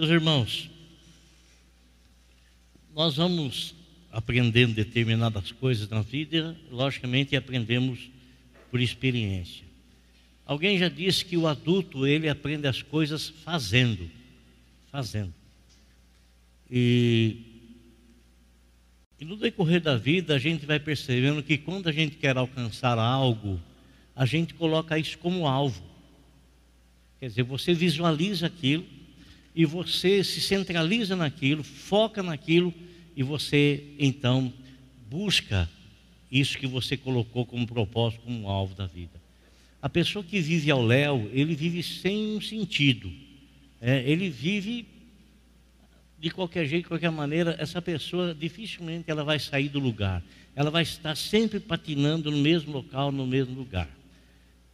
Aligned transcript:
Meus 0.00 0.12
irmãos, 0.12 0.70
nós 2.94 3.16
vamos 3.16 3.74
aprendendo 4.10 4.72
determinadas 4.72 5.52
coisas 5.52 5.90
na 5.90 6.00
vida, 6.00 6.56
logicamente 6.70 7.36
aprendemos 7.36 8.08
por 8.70 8.80
experiência. 8.80 9.62
Alguém 10.46 10.78
já 10.78 10.88
disse 10.88 11.22
que 11.22 11.36
o 11.36 11.46
adulto 11.46 12.06
ele 12.06 12.30
aprende 12.30 12.66
as 12.66 12.80
coisas 12.80 13.28
fazendo, 13.28 14.10
fazendo. 14.90 15.34
E, 16.70 17.36
e 19.20 19.24
no 19.26 19.36
decorrer 19.36 19.82
da 19.82 19.98
vida 19.98 20.34
a 20.34 20.38
gente 20.38 20.64
vai 20.64 20.80
percebendo 20.80 21.42
que 21.42 21.58
quando 21.58 21.90
a 21.90 21.92
gente 21.92 22.16
quer 22.16 22.38
alcançar 22.38 22.98
algo, 22.98 23.60
a 24.16 24.24
gente 24.24 24.54
coloca 24.54 24.98
isso 24.98 25.18
como 25.18 25.46
alvo. 25.46 25.84
Quer 27.18 27.28
dizer, 27.28 27.42
você 27.42 27.74
visualiza 27.74 28.46
aquilo 28.46 28.99
e 29.54 29.64
você 29.64 30.22
se 30.22 30.40
centraliza 30.40 31.16
naquilo, 31.16 31.62
foca 31.62 32.22
naquilo 32.22 32.72
e 33.16 33.22
você 33.22 33.84
então 33.98 34.52
busca 35.08 35.68
isso 36.30 36.56
que 36.56 36.66
você 36.66 36.96
colocou 36.96 37.44
como 37.44 37.66
propósito, 37.66 38.22
como 38.22 38.48
alvo 38.48 38.74
da 38.74 38.86
vida. 38.86 39.20
A 39.82 39.88
pessoa 39.88 40.24
que 40.24 40.40
vive 40.40 40.70
ao 40.70 40.84
léu, 40.84 41.28
ele 41.32 41.54
vive 41.54 41.82
sem 41.82 42.36
um 42.36 42.40
sentido. 42.40 43.10
É, 43.80 44.02
ele 44.08 44.28
vive 44.28 44.86
de 46.18 46.30
qualquer 46.30 46.66
jeito, 46.66 46.84
de 46.84 46.88
qualquer 46.88 47.10
maneira, 47.10 47.56
essa 47.58 47.80
pessoa 47.80 48.34
dificilmente 48.38 49.10
ela 49.10 49.24
vai 49.24 49.38
sair 49.38 49.70
do 49.70 49.80
lugar. 49.80 50.22
Ela 50.54 50.70
vai 50.70 50.82
estar 50.82 51.16
sempre 51.16 51.58
patinando 51.58 52.30
no 52.30 52.36
mesmo 52.36 52.72
local, 52.72 53.10
no 53.10 53.26
mesmo 53.26 53.54
lugar. 53.54 53.88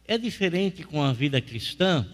É 0.05 0.17
diferente 0.17 0.83
com 0.83 1.01
a 1.01 1.13
vida 1.13 1.39
cristã, 1.39 2.05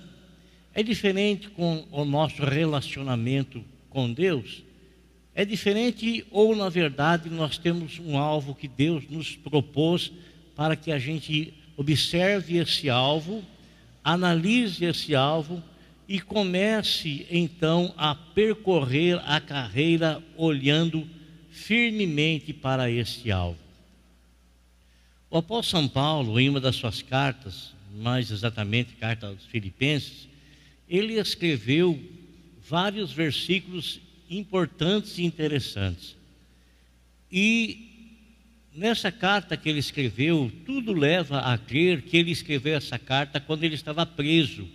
é 0.74 0.82
diferente 0.82 1.50
com 1.50 1.86
o 1.92 2.04
nosso 2.04 2.44
relacionamento 2.44 3.64
com 3.90 4.12
Deus, 4.12 4.64
é 5.36 5.44
diferente, 5.44 6.26
ou 6.30 6.56
na 6.56 6.70
verdade 6.70 7.30
nós 7.30 7.58
temos 7.58 8.00
um 8.00 8.18
alvo 8.18 8.54
que 8.54 8.68
Deus 8.68 9.04
nos 9.10 9.36
propôs 9.36 10.12
para 10.56 10.76
que 10.76 10.92
a 10.92 11.00
gente 11.00 11.54
observe 11.76 12.58
esse 12.58 12.90
alvo, 12.90 13.44
analise 14.04 14.86
esse 14.86 15.16
alvo 15.16 15.64
e 16.08 16.20
comece 16.20 17.26
então 17.32 17.94
a 17.98 18.14
percorrer 18.14 19.20
a 19.26 19.40
carreira 19.40 20.22
olhando 20.38 21.08
firmemente 21.50 22.54
para 22.54 22.92
esse 22.92 23.32
alvo. 23.32 23.58
O 25.32 25.38
apóstolo 25.38 25.84
São 25.84 25.90
Paulo, 25.90 26.40
em 26.40 26.50
uma 26.50 26.60
das 26.60 26.76
suas 26.76 27.02
cartas, 27.02 27.74
mais 27.96 28.30
exatamente 28.30 28.94
carta 28.94 29.28
aos 29.28 29.44
Filipenses, 29.46 30.28
ele 30.88 31.20
escreveu 31.20 32.00
vários 32.68 33.12
versículos 33.12 34.00
importantes 34.30 35.18
e 35.18 35.24
interessantes. 35.24 36.16
E 37.32 37.94
nessa 38.76 39.12
carta 39.12 39.58
que 39.58 39.70
ele 39.70 39.80
escreveu, 39.80 40.52
tudo 40.66 40.94
leva 40.94 41.40
a 41.40 41.58
crer 41.58 42.02
que 42.02 42.18
ele 42.18 42.32
escreveu 42.32 42.76
essa 42.76 42.98
carta 42.98 43.40
quando 43.40 43.64
ele 43.64 43.76
estava 43.76 44.06
preso. 44.06 44.68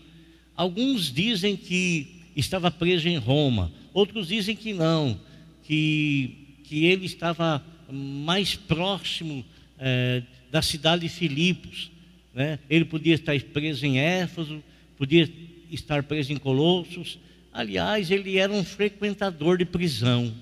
Alguns 0.56 1.12
dizem 1.12 1.56
que 1.56 2.22
estava 2.37 2.70
preso 2.70 3.09
em 3.09 3.17
Roma, 3.17 3.72
outros 3.93 4.28
dizem 4.28 4.55
que 4.55 4.72
não, 4.72 5.19
que, 5.65 6.59
que 6.65 6.84
ele 6.84 7.06
estava 7.06 7.65
mais 7.91 8.55
próximo 8.55 9.45
é, 9.78 10.22
da 10.50 10.62
cidade 10.62 11.03
de 11.03 11.09
Filipos. 11.09 11.91
Né? 12.34 12.59
Ele 12.69 12.84
podia 12.84 13.15
estar 13.15 13.41
preso 13.41 13.84
em 13.87 13.98
Éfeso, 13.98 14.62
podia 14.97 15.28
estar 15.71 16.03
preso 16.03 16.33
em 16.33 16.37
Colossos, 16.37 17.19
Aliás, 17.59 18.11
ele 18.11 18.39
era 18.39 18.53
um 18.53 18.62
frequentador 18.62 19.59
de 19.59 19.65
prisão, 19.65 20.33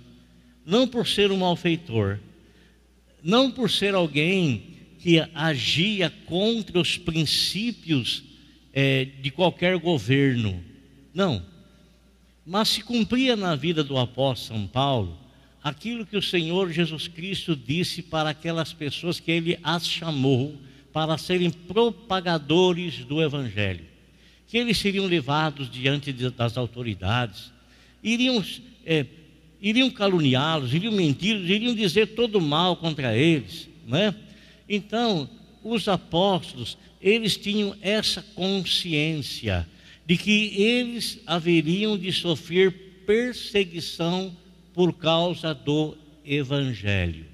não 0.67 0.87
por 0.87 1.07
ser 1.07 1.31
um 1.31 1.39
malfeitor, 1.39 2.19
não 3.23 3.51
por 3.51 3.71
ser 3.71 3.95
alguém 3.95 4.77
que 4.99 5.21
agia 5.35 6.11
contra 6.27 6.79
os 6.79 6.99
princípios 6.99 8.23
é, 8.71 9.07
de 9.23 9.31
qualquer 9.31 9.79
governo, 9.79 10.63
não. 11.15 11.43
Mas 12.45 12.69
se 12.69 12.83
cumpria 12.83 13.35
na 13.35 13.57
vida 13.57 13.83
do 13.83 13.97
apóstolo 13.97 14.61
São 14.61 14.69
Paulo 14.69 15.19
aquilo 15.63 16.05
que 16.05 16.19
o 16.19 16.23
Senhor 16.23 16.71
Jesus 16.71 17.09
Cristo 17.09 17.57
disse 17.57 18.03
para 18.03 18.29
aquelas 18.29 18.75
pessoas 18.75 19.19
que 19.19 19.31
ele 19.31 19.59
as 19.63 19.89
chamou 19.89 20.55
para 20.93 21.17
serem 21.17 21.51
propagadores 21.51 23.07
do 23.07 23.23
Evangelho 23.23 23.96
que 24.57 24.61
eles 24.61 24.79
seriam 24.79 25.05
levados 25.05 25.71
diante 25.71 26.11
das 26.31 26.57
autoridades, 26.57 27.53
iriam, 28.03 28.43
é, 28.87 29.05
iriam 29.61 29.91
caluniá-los, 29.91 30.73
iriam 30.73 30.95
mentir, 30.95 31.37
iriam 31.37 31.75
dizer 31.75 32.15
todo 32.15 32.41
mal 32.41 32.75
contra 32.75 33.15
eles, 33.15 33.69
né? 33.87 34.15
Então, 34.67 35.29
os 35.63 35.87
apóstolos, 35.89 36.79
eles 37.03 37.37
tinham 37.37 37.77
essa 37.83 38.23
consciência 38.35 39.69
de 40.07 40.17
que 40.17 40.55
eles 40.59 41.21
haveriam 41.27 41.99
de 41.99 42.11
sofrer 42.11 43.05
perseguição 43.07 44.35
por 44.73 44.95
causa 44.95 45.53
do 45.53 45.99
evangelho. 46.25 47.27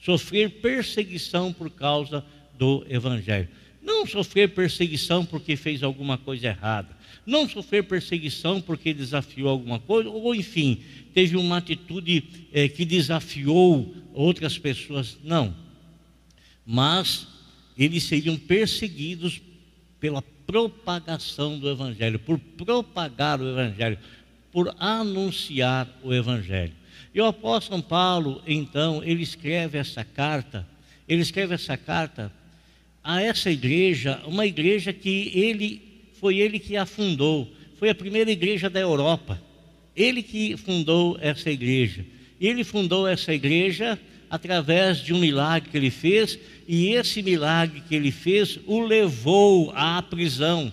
Sofrer 0.00 0.48
perseguição 0.62 1.52
por 1.52 1.68
causa 1.68 2.24
do 2.56 2.86
evangelho. 2.88 3.48
Não 3.88 4.06
sofrer 4.06 4.50
perseguição 4.50 5.24
porque 5.24 5.56
fez 5.56 5.82
alguma 5.82 6.18
coisa 6.18 6.48
errada. 6.48 6.90
Não 7.24 7.48
sofrer 7.48 7.84
perseguição 7.84 8.60
porque 8.60 8.92
desafiou 8.92 9.48
alguma 9.48 9.80
coisa, 9.80 10.10
ou 10.10 10.34
enfim, 10.34 10.82
teve 11.14 11.38
uma 11.38 11.56
atitude 11.56 12.22
é, 12.52 12.68
que 12.68 12.84
desafiou 12.84 13.94
outras 14.12 14.58
pessoas. 14.58 15.16
Não. 15.24 15.56
Mas 16.66 17.26
eles 17.78 18.02
seriam 18.02 18.36
perseguidos 18.36 19.40
pela 19.98 20.20
propagação 20.46 21.58
do 21.58 21.70
Evangelho, 21.70 22.18
por 22.18 22.38
propagar 22.38 23.40
o 23.40 23.48
Evangelho, 23.48 23.98
por 24.52 24.74
anunciar 24.78 25.88
o 26.02 26.12
Evangelho. 26.12 26.74
E 27.14 27.22
o 27.22 27.24
apóstolo 27.24 27.82
Paulo, 27.82 28.42
então, 28.46 29.02
ele 29.02 29.22
escreve 29.22 29.78
essa 29.78 30.04
carta, 30.04 30.68
ele 31.08 31.22
escreve 31.22 31.54
essa 31.54 31.74
carta 31.74 32.30
a 33.08 33.22
essa 33.22 33.50
igreja, 33.50 34.20
uma 34.26 34.44
igreja 34.44 34.92
que 34.92 35.32
ele 35.32 35.80
foi 36.20 36.36
ele 36.36 36.58
que 36.58 36.76
a 36.76 36.84
fundou, 36.84 37.50
foi 37.78 37.88
a 37.88 37.94
primeira 37.94 38.30
igreja 38.30 38.68
da 38.68 38.80
Europa. 38.80 39.40
Ele 39.96 40.22
que 40.22 40.58
fundou 40.58 41.16
essa 41.18 41.50
igreja. 41.50 42.04
Ele 42.38 42.62
fundou 42.62 43.08
essa 43.08 43.32
igreja 43.32 43.98
através 44.28 44.98
de 44.98 45.14
um 45.14 45.18
milagre 45.18 45.70
que 45.70 45.76
ele 45.78 45.90
fez, 45.90 46.38
e 46.68 46.88
esse 46.88 47.22
milagre 47.22 47.82
que 47.88 47.94
ele 47.94 48.10
fez 48.10 48.58
o 48.66 48.80
levou 48.80 49.72
à 49.74 50.02
prisão, 50.02 50.70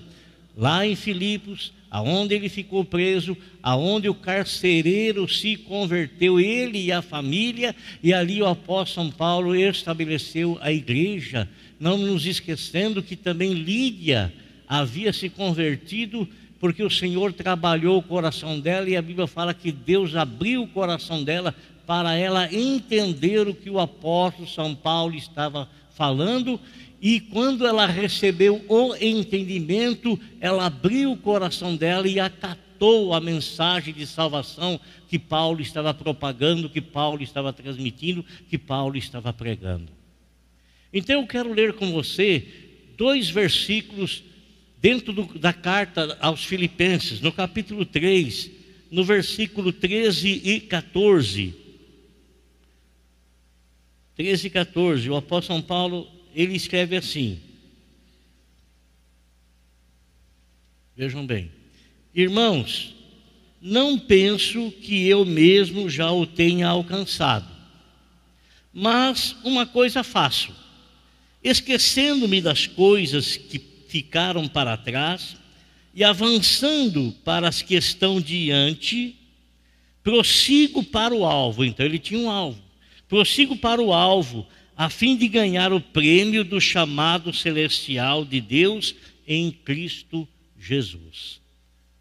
lá 0.58 0.86
em 0.86 0.94
Filipos, 0.94 1.72
aonde 1.96 2.36
ele 2.36 2.50
ficou 2.50 2.84
preso, 2.84 3.38
aonde 3.64 4.10
o 4.10 4.14
carcereiro 4.14 5.30
se 5.30 5.56
converteu, 5.56 6.42
ele 6.42 6.78
e 6.78 6.92
a 6.92 7.02
família, 7.02 7.74
e 8.04 8.14
ali 8.14 8.42
o 8.42 8.48
apóstolo 8.48 9.08
São 9.08 9.18
Paulo 9.18 9.56
estabeleceu 9.56 10.58
a 10.60 10.74
igreja. 10.74 11.48
Não 11.80 11.98
nos 11.98 12.26
esquecendo 12.26 13.02
que 13.02 13.16
também 13.16 13.54
Lídia 13.54 14.34
havia 14.68 15.14
se 15.14 15.30
convertido 15.30 16.28
porque 16.60 16.84
o 16.84 16.90
Senhor 16.90 17.32
trabalhou 17.32 18.00
o 18.00 18.04
coração 18.04 18.60
dela 18.60 18.90
e 18.90 18.98
a 18.98 19.02
Bíblia 19.02 19.26
fala 19.26 19.54
que 19.54 19.72
Deus 19.72 20.18
abriu 20.18 20.64
o 20.64 20.68
coração 20.68 21.24
dela 21.24 21.56
para 21.88 22.14
ela 22.16 22.54
entender 22.54 23.48
o 23.48 23.56
que 23.56 23.70
o 23.70 23.80
apóstolo 23.80 24.50
São 24.50 24.76
Paulo 24.76 25.16
estava 25.16 25.70
falando 25.92 26.60
e 27.08 27.20
quando 27.20 27.68
ela 27.68 27.86
recebeu 27.86 28.66
o 28.68 28.96
entendimento, 28.96 30.20
ela 30.42 30.66
abriu 30.66 31.12
o 31.12 31.18
coração 31.18 31.76
dela 31.76 32.08
e 32.08 32.20
acatou 32.20 33.14
a 33.14 33.22
mensagem 33.22 33.94
de 33.94 34.08
salvação 34.08 34.80
que 35.08 35.20
Paulo 35.20 35.62
estava 35.62 35.94
propagando, 35.94 36.68
que 36.68 36.82
Paulo 36.82 37.22
estava 37.22 37.54
transmitindo, 37.54 38.26
que 38.50 38.58
Paulo 38.58 38.98
estava 38.98 39.32
pregando. 39.32 39.92
Então 40.92 41.22
eu 41.22 41.28
quero 41.28 41.54
ler 41.54 41.74
com 41.74 41.92
você 41.92 42.44
dois 42.98 43.30
versículos 43.30 44.24
dentro 44.82 45.14
do, 45.14 45.26
da 45.38 45.54
carta 45.54 46.18
aos 46.20 46.44
Filipenses, 46.44 47.22
no 47.22 47.32
capítulo 47.32 47.86
3, 47.86 48.50
no 48.90 49.04
versículo 49.04 49.72
13 49.72 50.42
e 50.44 50.60
14. 50.60 51.54
13 54.16 54.48
e 54.48 54.50
14, 54.50 55.08
o 55.12 55.16
apóstolo 55.16 55.60
São 55.60 55.62
Paulo, 55.62 56.15
ele 56.36 56.56
escreve 56.56 56.96
assim. 56.96 57.40
Vejam 60.96 61.26
bem. 61.26 61.52
Irmãos, 62.14 62.94
não 63.60 63.98
penso 63.98 64.72
que 64.72 65.08
eu 65.08 65.26
mesmo 65.26 65.90
já 65.90 66.12
o 66.12 66.28
tenha 66.28 66.68
alcançado, 66.68 67.50
mas 68.72 69.36
uma 69.44 69.66
coisa 69.66 70.04
faço 70.04 70.66
esquecendo-me 71.46 72.42
das 72.42 72.66
coisas 72.66 73.38
que 73.38 73.60
ficaram 73.88 74.48
para 74.48 74.76
trás 74.76 75.38
e 75.94 76.04
avançando 76.04 77.14
para 77.24 77.48
as 77.48 77.62
que 77.62 77.76
estão 77.76 78.20
diante, 78.20 79.16
prossigo 80.02 80.84
para 80.84 81.14
o 81.14 81.24
alvo. 81.24 81.64
Então 81.64 81.86
ele 81.86 82.00
tinha 82.00 82.20
um 82.20 82.32
alvo. 82.32 82.60
Prossigo 83.08 83.56
para 83.56 83.80
o 83.80 83.94
alvo, 83.94 84.48
a 84.78 84.90
fim 84.90 85.16
de 85.16 85.28
ganhar 85.28 85.72
o 85.72 85.80
prêmio 85.80 86.44
do 86.44 86.60
chamado 86.60 87.32
celestial 87.32 88.26
de 88.26 88.42
Deus 88.42 88.96
em 89.26 89.52
Cristo 89.52 90.28
Jesus. 90.60 91.40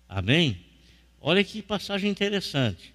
Amém? 0.09 0.59
Olha 1.21 1.45
que 1.45 1.63
passagem 1.63 2.11
interessante. 2.11 2.93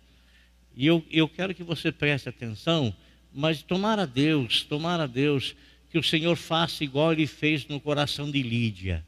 E 0.75 0.85
eu, 0.85 1.03
eu 1.09 1.27
quero 1.27 1.55
que 1.55 1.63
você 1.63 1.91
preste 1.91 2.29
atenção, 2.29 2.93
mas 3.33 3.61
tomara 3.61 4.05
Deus, 4.05 4.63
tomara 4.63 5.07
Deus, 5.07 5.55
que 5.89 5.97
o 5.97 6.03
Senhor 6.03 6.35
faça 6.35 6.83
igual 6.83 7.11
ele 7.11 7.27
fez 7.27 7.65
no 7.67 7.79
coração 7.79 8.29
de 8.29 8.41
Lídia. 8.41 9.05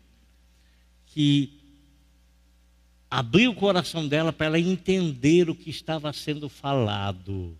Que 1.07 1.51
abriu 3.09 3.51
o 3.51 3.55
coração 3.55 4.07
dela 4.07 4.31
para 4.31 4.47
ela 4.47 4.59
entender 4.59 5.49
o 5.49 5.55
que 5.55 5.69
estava 5.69 6.11
sendo 6.13 6.47
falado, 6.47 7.57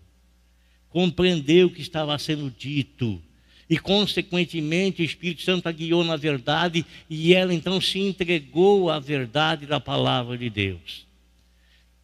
compreender 0.92 1.64
o 1.64 1.70
que 1.70 1.80
estava 1.80 2.16
sendo 2.18 2.50
dito. 2.56 3.20
E, 3.68 3.78
consequentemente, 3.78 5.00
o 5.00 5.04
Espírito 5.04 5.42
Santo 5.42 5.66
a 5.66 5.72
guiou 5.72 6.04
na 6.04 6.16
verdade 6.16 6.84
e 7.08 7.34
ela 7.34 7.54
então 7.54 7.80
se 7.80 7.98
entregou 7.98 8.90
à 8.90 8.98
verdade 8.98 9.64
da 9.64 9.80
palavra 9.80 10.36
de 10.36 10.50
Deus. 10.50 11.06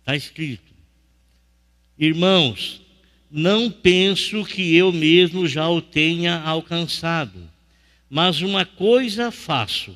Está 0.00 0.16
escrito: 0.16 0.72
Irmãos, 1.98 2.80
não 3.30 3.70
penso 3.70 4.44
que 4.44 4.74
eu 4.74 4.90
mesmo 4.90 5.46
já 5.46 5.68
o 5.68 5.82
tenha 5.82 6.40
alcançado, 6.40 7.38
mas 8.08 8.40
uma 8.40 8.64
coisa 8.64 9.30
faço, 9.30 9.94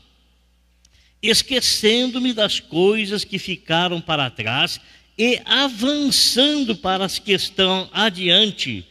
esquecendo-me 1.23 2.35
das 2.35 2.61
coisas 2.61 3.25
que 3.25 3.39
ficaram 3.39 3.99
para 3.99 4.29
trás 4.29 4.79
e 5.17 5.41
avançando 5.44 6.76
para 6.76 7.05
as 7.05 7.19
que 7.19 7.32
estão 7.32 7.88
adiante, 7.93 8.87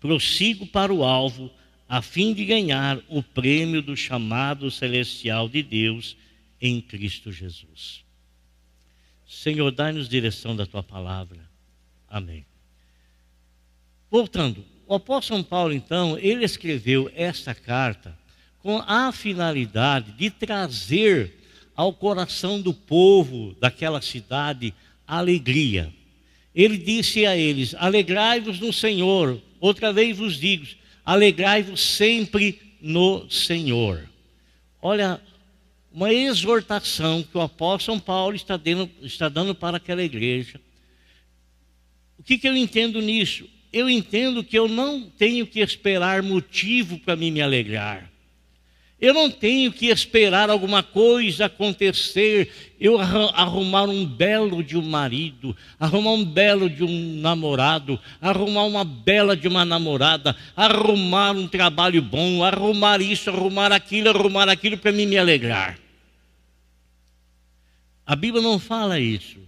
prossigo 0.00 0.66
para 0.66 0.92
o 0.92 1.04
alvo, 1.04 1.50
a 1.88 2.02
fim 2.02 2.34
de 2.34 2.44
ganhar 2.44 2.98
o 3.08 3.22
prêmio 3.22 3.82
do 3.82 3.96
chamado 3.96 4.70
celestial 4.70 5.48
de 5.48 5.62
Deus 5.62 6.16
em 6.60 6.80
Cristo 6.80 7.30
Jesus. 7.30 8.02
Senhor, 9.26 9.70
dai-nos 9.70 10.08
direção 10.08 10.54
da 10.56 10.66
tua 10.66 10.82
palavra 10.82 11.52
Amém. 12.12 12.44
Voltando, 14.10 14.62
o 14.86 14.94
apóstolo 14.94 15.42
Paulo, 15.42 15.72
então, 15.72 16.18
ele 16.18 16.44
escreveu 16.44 17.10
esta 17.14 17.54
carta 17.54 18.14
com 18.58 18.84
a 18.86 19.10
finalidade 19.12 20.12
de 20.12 20.28
trazer 20.28 21.40
ao 21.74 21.90
coração 21.90 22.60
do 22.60 22.74
povo 22.74 23.56
daquela 23.58 24.02
cidade 24.02 24.74
alegria. 25.06 25.92
Ele 26.54 26.76
disse 26.76 27.24
a 27.26 27.36
eles: 27.36 27.74
Alegrai-vos 27.74 28.60
no 28.60 28.72
Senhor. 28.72 29.40
Outra 29.60 29.92
vez 29.92 30.16
vos 30.16 30.38
digo: 30.38 30.66
alegrai-vos 31.04 31.80
sempre 31.80 32.60
no 32.80 33.28
Senhor. 33.30 34.08
Olha, 34.80 35.20
uma 35.92 36.12
exortação 36.12 37.22
que 37.22 37.36
o 37.36 37.40
apóstolo 37.40 37.98
São 37.98 38.04
Paulo 38.04 38.34
está 38.34 38.56
dando, 38.56 38.90
está 39.02 39.28
dando 39.28 39.54
para 39.54 39.76
aquela 39.76 40.02
igreja 40.02 40.60
o 42.22 42.24
que, 42.24 42.38
que 42.38 42.48
eu 42.48 42.56
entendo 42.56 43.02
nisso? 43.02 43.50
Eu 43.72 43.90
entendo 43.90 44.44
que 44.44 44.56
eu 44.56 44.68
não 44.68 45.10
tenho 45.10 45.44
que 45.44 45.58
esperar 45.58 46.22
motivo 46.22 46.96
para 47.00 47.16
mim 47.16 47.32
me 47.32 47.42
alegrar. 47.42 48.11
Eu 49.02 49.12
não 49.12 49.28
tenho 49.28 49.72
que 49.72 49.86
esperar 49.86 50.48
alguma 50.48 50.80
coisa 50.80 51.46
acontecer, 51.46 52.72
eu 52.78 53.00
arrumar 53.00 53.88
um 53.88 54.06
belo 54.06 54.62
de 54.62 54.78
um 54.78 54.82
marido, 54.82 55.56
arrumar 55.76 56.12
um 56.12 56.24
belo 56.24 56.70
de 56.70 56.84
um 56.84 57.16
namorado, 57.16 57.98
arrumar 58.20 58.62
uma 58.62 58.84
bela 58.84 59.36
de 59.36 59.48
uma 59.48 59.64
namorada, 59.64 60.36
arrumar 60.54 61.32
um 61.32 61.48
trabalho 61.48 62.00
bom, 62.00 62.44
arrumar 62.44 63.00
isso, 63.00 63.28
arrumar 63.28 63.72
aquilo, 63.72 64.08
arrumar 64.08 64.48
aquilo 64.48 64.78
para 64.78 64.92
mim 64.92 65.06
me 65.06 65.18
alegrar. 65.18 65.76
A 68.06 68.14
Bíblia 68.14 68.40
não 68.40 68.60
fala 68.60 69.00
isso. 69.00 69.40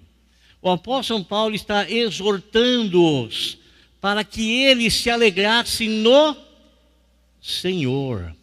O 0.61 0.69
apóstolo 0.69 1.25
Paulo 1.25 1.55
está 1.55 1.89
exortando-os 1.89 3.57
para 4.01 4.25
que 4.25 4.65
eles 4.65 4.95
se 4.95 5.09
alegrassem 5.11 5.89
no 5.89 6.37
Senhor. 7.41 8.35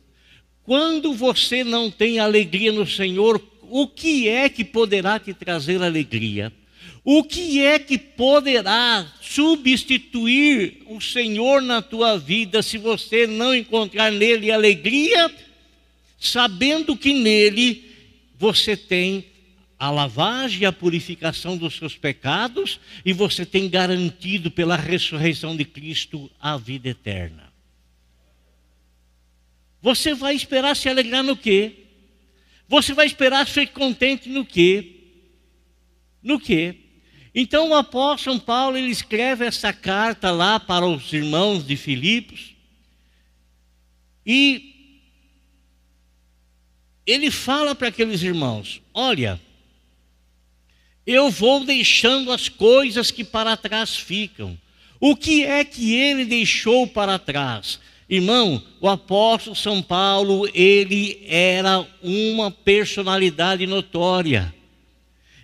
Quando 0.66 1.14
você 1.14 1.64
não 1.64 1.90
tem 1.90 2.20
alegria 2.20 2.72
no 2.72 2.86
Senhor, 2.86 3.42
o 3.62 3.88
que 3.88 4.28
é 4.28 4.50
que 4.50 4.64
poderá 4.64 5.20
te 5.20 5.34
trazer 5.34 5.82
alegria? 5.82 6.52
O 7.04 7.24
que 7.24 7.62
é 7.62 7.80
que 7.80 7.98
poderá 7.98 9.12
substituir 9.22 10.84
o 10.88 11.02
Senhor 11.02 11.62
na 11.62 11.82
tua 11.82 12.18
vida 12.18 12.62
se 12.62 12.78
você 12.78 13.26
não 13.26 13.56
encontrar 13.56 14.12
nele 14.12 14.52
alegria, 14.52 15.34
sabendo 16.20 16.96
que 16.96 17.14
nele 17.14 17.84
você 18.38 18.78
tem 18.78 19.26
a 19.80 19.90
lavagem 19.90 20.62
e 20.62 20.66
a 20.66 20.72
purificação 20.72 21.58
dos 21.58 21.76
seus 21.76 21.98
pecados 21.98 22.80
e 23.04 23.12
você 23.14 23.48
tem 23.48 23.68
garantido 23.68 24.52
pela 24.52 24.76
ressurreição 24.76 25.58
de 25.58 25.66
Cristo 25.66 26.30
a 26.40 26.56
vida 26.56 26.90
eterna. 26.90 27.51
Você 29.82 30.14
vai 30.14 30.36
esperar 30.36 30.76
se 30.76 30.88
alegrar 30.88 31.24
no 31.24 31.36
quê? 31.36 31.86
Você 32.68 32.94
vai 32.94 33.06
esperar 33.06 33.48
ser 33.48 33.68
contente 33.68 34.30
no 34.30 34.46
quê? 34.46 34.96
No 36.22 36.40
quê? 36.40 36.76
Então 37.34 37.70
o 37.70 37.76
apóstolo 37.76 38.40
Paulo 38.40 38.78
ele 38.78 38.92
escreve 38.92 39.46
essa 39.46 39.74
carta 39.74 40.32
lá 40.32 40.60
para 40.60 40.86
os 40.86 41.12
irmãos 41.12 41.66
de 41.66 41.76
Filipos 41.76 42.52
e 44.26 44.72
ele 47.06 47.32
fala 47.32 47.74
para 47.74 47.88
aqueles 47.88 48.22
irmãos: 48.22 48.82
olha, 48.94 49.40
eu 51.06 51.30
vou 51.30 51.66
deixando 51.66 52.32
as 52.32 52.48
coisas 52.48 53.12
que 53.12 53.24
para 53.24 53.58
trás 53.58 53.96
ficam. 53.96 54.58
O 55.00 55.16
que 55.16 55.44
é 55.44 55.66
que 55.66 55.96
ele 55.96 56.26
deixou 56.26 56.86
para 56.86 57.18
trás? 57.18 57.80
Irmão, 58.12 58.62
o 58.82 58.90
apóstolo 58.90 59.56
São 59.56 59.82
Paulo, 59.82 60.46
ele 60.54 61.22
era 61.26 61.88
uma 62.04 62.52
personalidade 62.52 63.66
notória. 63.66 64.54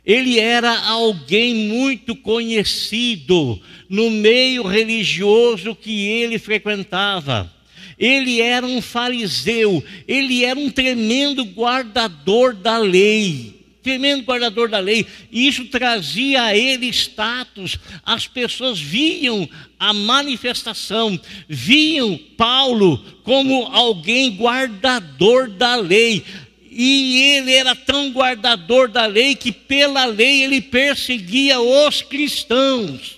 Ele 0.06 0.38
era 0.38 0.78
alguém 0.82 1.56
muito 1.56 2.14
conhecido 2.14 3.58
no 3.88 4.12
meio 4.12 4.64
religioso 4.64 5.74
que 5.74 6.08
ele 6.08 6.38
frequentava. 6.38 7.50
Ele 7.98 8.42
era 8.42 8.66
um 8.66 8.82
fariseu, 8.82 9.82
ele 10.06 10.44
era 10.44 10.60
um 10.60 10.70
tremendo 10.70 11.46
guardador 11.46 12.54
da 12.54 12.78
lei 12.78 13.57
tremendo 13.88 14.26
guardador 14.26 14.68
da 14.68 14.80
lei, 14.80 15.08
e 15.32 15.48
isso 15.48 15.64
trazia 15.64 16.44
a 16.44 16.58
ele 16.58 16.90
status. 16.90 17.78
As 18.04 18.28
pessoas 18.28 18.78
viam 18.78 19.48
a 19.80 19.94
manifestação, 19.94 21.18
viam 21.48 22.20
Paulo 22.36 22.98
como 23.24 23.64
alguém 23.68 24.36
guardador 24.36 25.50
da 25.50 25.78
lei. 25.78 26.22
E 26.70 27.38
ele 27.38 27.54
era 27.54 27.74
tão 27.74 28.12
guardador 28.12 28.90
da 28.90 29.06
lei 29.06 29.36
que, 29.36 29.54
pela 29.54 30.04
lei, 30.04 30.44
ele 30.44 30.60
perseguia 30.60 31.62
os 31.62 32.02
cristãos. 32.02 33.17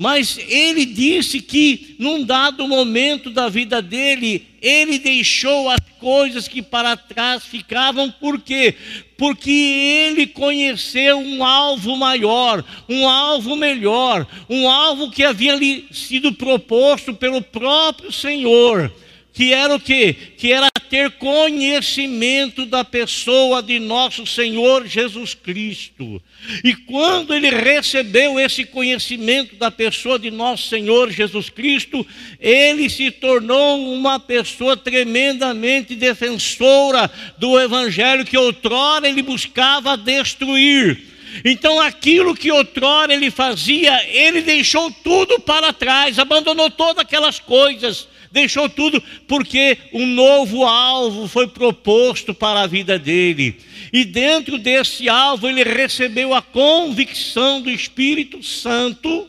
Mas 0.00 0.38
ele 0.38 0.86
disse 0.86 1.40
que, 1.40 1.96
num 1.98 2.22
dado 2.22 2.68
momento 2.68 3.30
da 3.30 3.48
vida 3.48 3.82
dele, 3.82 4.46
ele 4.62 4.96
deixou 4.96 5.68
as 5.68 5.80
coisas 5.98 6.46
que 6.46 6.62
para 6.62 6.96
trás 6.96 7.44
ficavam, 7.44 8.08
por 8.08 8.40
quê? 8.40 8.76
Porque 9.16 9.50
ele 9.50 10.28
conheceu 10.28 11.18
um 11.18 11.44
alvo 11.44 11.96
maior, 11.96 12.64
um 12.88 13.08
alvo 13.08 13.56
melhor, 13.56 14.24
um 14.48 14.70
alvo 14.70 15.10
que 15.10 15.24
havia 15.24 15.56
lhe 15.56 15.88
sido 15.90 16.32
proposto 16.32 17.12
pelo 17.12 17.42
próprio 17.42 18.12
Senhor 18.12 18.92
que 19.38 19.54
era 19.54 19.72
o 19.72 19.78
quê? 19.78 20.16
Que 20.36 20.52
era 20.52 20.68
ter 20.90 21.12
conhecimento 21.12 22.66
da 22.66 22.84
pessoa 22.84 23.62
de 23.62 23.78
nosso 23.78 24.26
Senhor 24.26 24.84
Jesus 24.84 25.32
Cristo. 25.32 26.20
E 26.64 26.74
quando 26.74 27.32
ele 27.32 27.48
recebeu 27.48 28.40
esse 28.40 28.64
conhecimento 28.64 29.54
da 29.54 29.70
pessoa 29.70 30.18
de 30.18 30.28
nosso 30.28 30.66
Senhor 30.68 31.12
Jesus 31.12 31.50
Cristo, 31.50 32.04
ele 32.40 32.90
se 32.90 33.12
tornou 33.12 33.94
uma 33.94 34.18
pessoa 34.18 34.76
tremendamente 34.76 35.94
defensora 35.94 37.08
do 37.38 37.60
evangelho 37.60 38.24
que 38.24 38.36
outrora 38.36 39.08
ele 39.08 39.22
buscava 39.22 39.96
destruir. 39.96 41.00
Então, 41.44 41.78
aquilo 41.78 42.34
que 42.34 42.50
outrora 42.50 43.14
ele 43.14 43.30
fazia, 43.30 44.04
ele 44.08 44.42
deixou 44.42 44.90
tudo 44.90 45.38
para 45.38 45.72
trás, 45.72 46.18
abandonou 46.18 46.68
todas 46.68 47.04
aquelas 47.04 47.38
coisas 47.38 48.08
deixou 48.30 48.68
tudo 48.68 49.02
porque 49.26 49.78
um 49.92 50.06
novo 50.06 50.64
alvo 50.64 51.28
foi 51.28 51.48
proposto 51.48 52.32
para 52.34 52.62
a 52.62 52.66
vida 52.66 52.98
dele. 52.98 53.58
E 53.92 54.04
dentro 54.04 54.58
desse 54.58 55.08
alvo 55.08 55.48
ele 55.48 55.64
recebeu 55.64 56.34
a 56.34 56.42
convicção 56.42 57.60
do 57.60 57.70
Espírito 57.70 58.42
Santo 58.42 59.28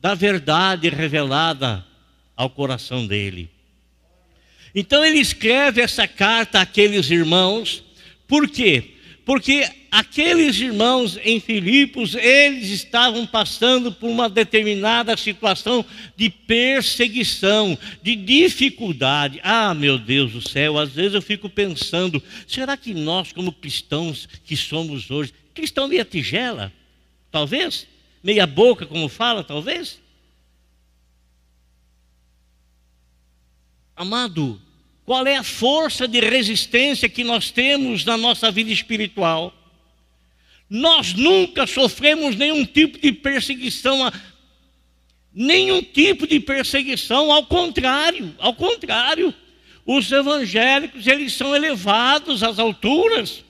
da 0.00 0.14
verdade 0.14 0.88
revelada 0.88 1.84
ao 2.36 2.50
coração 2.50 3.06
dele. 3.06 3.50
Então 4.74 5.04
ele 5.04 5.18
escreve 5.18 5.80
essa 5.80 6.06
carta 6.06 6.60
àqueles 6.60 7.10
irmãos, 7.10 7.82
por 8.28 8.48
quê? 8.48 8.95
Porque 9.26 9.68
aqueles 9.90 10.56
irmãos 10.60 11.18
em 11.20 11.40
Filipos, 11.40 12.14
eles 12.14 12.68
estavam 12.68 13.26
passando 13.26 13.90
por 13.90 14.08
uma 14.08 14.28
determinada 14.28 15.16
situação 15.16 15.84
de 16.16 16.30
perseguição, 16.30 17.76
de 18.00 18.14
dificuldade. 18.14 19.40
Ah, 19.42 19.74
meu 19.74 19.98
Deus 19.98 20.30
do 20.30 20.40
céu, 20.40 20.78
às 20.78 20.92
vezes 20.92 21.14
eu 21.14 21.20
fico 21.20 21.50
pensando, 21.50 22.22
será 22.46 22.76
que 22.76 22.94
nós, 22.94 23.32
como 23.32 23.50
cristãos 23.50 24.28
que 24.44 24.56
somos 24.56 25.10
hoje, 25.10 25.34
cristão 25.52 25.88
meia 25.88 26.04
tigela? 26.04 26.72
Talvez? 27.28 27.84
Meia 28.22 28.46
boca, 28.46 28.86
como 28.86 29.08
fala, 29.08 29.42
talvez? 29.42 30.00
Amado, 33.96 34.62
qual 35.06 35.24
é 35.24 35.36
a 35.36 35.44
força 35.44 36.08
de 36.08 36.18
resistência 36.18 37.08
que 37.08 37.22
nós 37.22 37.52
temos 37.52 38.04
na 38.04 38.16
nossa 38.16 38.50
vida 38.50 38.72
espiritual? 38.72 39.54
Nós 40.68 41.14
nunca 41.14 41.64
sofremos 41.64 42.34
nenhum 42.34 42.66
tipo 42.66 42.98
de 42.98 43.12
perseguição, 43.12 44.12
nenhum 45.32 45.80
tipo 45.80 46.26
de 46.26 46.40
perseguição, 46.40 47.30
ao 47.30 47.46
contrário, 47.46 48.34
ao 48.36 48.52
contrário. 48.52 49.32
Os 49.86 50.10
evangélicos, 50.10 51.06
eles 51.06 51.32
são 51.34 51.54
elevados 51.54 52.42
às 52.42 52.58
alturas 52.58 53.44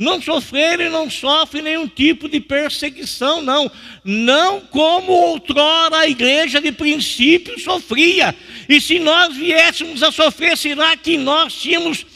não 0.00 0.18
sofreram 0.18 0.86
e 0.86 0.88
não 0.88 1.10
sofrem 1.10 1.62
nenhum 1.62 1.86
tipo 1.86 2.26
de 2.26 2.40
perseguição, 2.40 3.42
não. 3.42 3.70
Não 4.02 4.62
como 4.62 5.12
outrora 5.12 5.98
a 5.98 6.08
igreja 6.08 6.58
de 6.58 6.72
princípio 6.72 7.60
sofria. 7.60 8.34
E 8.66 8.80
se 8.80 8.98
nós 8.98 9.36
viéssemos 9.36 10.02
a 10.02 10.10
sofrer, 10.10 10.56
será 10.56 10.96
que 10.96 11.18
nós 11.18 11.52
tínhamos 11.52 12.06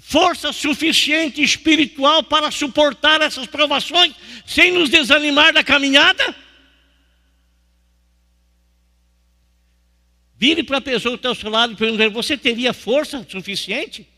força 0.00 0.52
suficiente 0.52 1.40
espiritual 1.40 2.24
para 2.24 2.50
suportar 2.50 3.22
essas 3.22 3.46
provações 3.46 4.12
sem 4.44 4.72
nos 4.72 4.90
desanimar 4.90 5.52
da 5.52 5.62
caminhada? 5.62 6.34
Vire 10.36 10.64
para 10.64 10.78
a 10.78 10.80
pessoa 10.80 11.12
que 11.12 11.20
está 11.20 11.28
ao 11.28 11.36
seu 11.36 11.50
lado 11.50 11.74
e 11.74 11.76
pergunte: 11.76 12.08
você 12.08 12.36
teria 12.36 12.72
força 12.74 13.24
suficiente? 13.30 14.08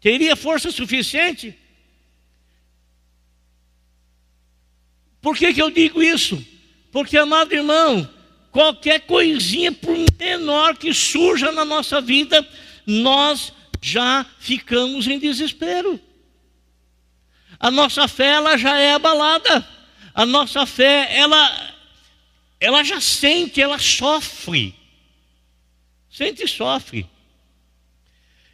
Teria 0.00 0.36
força 0.36 0.70
suficiente? 0.70 1.56
Por 5.20 5.36
que, 5.36 5.52
que 5.52 5.60
eu 5.60 5.70
digo 5.70 6.02
isso? 6.02 6.44
Porque, 6.92 7.16
amado 7.18 7.52
irmão, 7.52 8.08
qualquer 8.50 9.00
coisinha, 9.00 9.72
por 9.72 9.96
menor 10.18 10.76
que 10.76 10.94
surja 10.94 11.52
na 11.52 11.64
nossa 11.64 12.00
vida, 12.00 12.46
nós 12.86 13.52
já 13.82 14.24
ficamos 14.38 15.06
em 15.06 15.18
desespero. 15.18 16.00
A 17.58 17.70
nossa 17.70 18.06
fé 18.06 18.28
ela 18.28 18.56
já 18.56 18.78
é 18.78 18.94
abalada. 18.94 19.68
A 20.14 20.24
nossa 20.24 20.64
fé 20.64 21.08
ela 21.16 21.76
ela 22.60 22.82
já 22.82 23.00
sente, 23.00 23.60
ela 23.60 23.78
sofre. 23.78 24.74
Sente 26.10 26.44
e 26.44 26.48
sofre. 26.48 27.08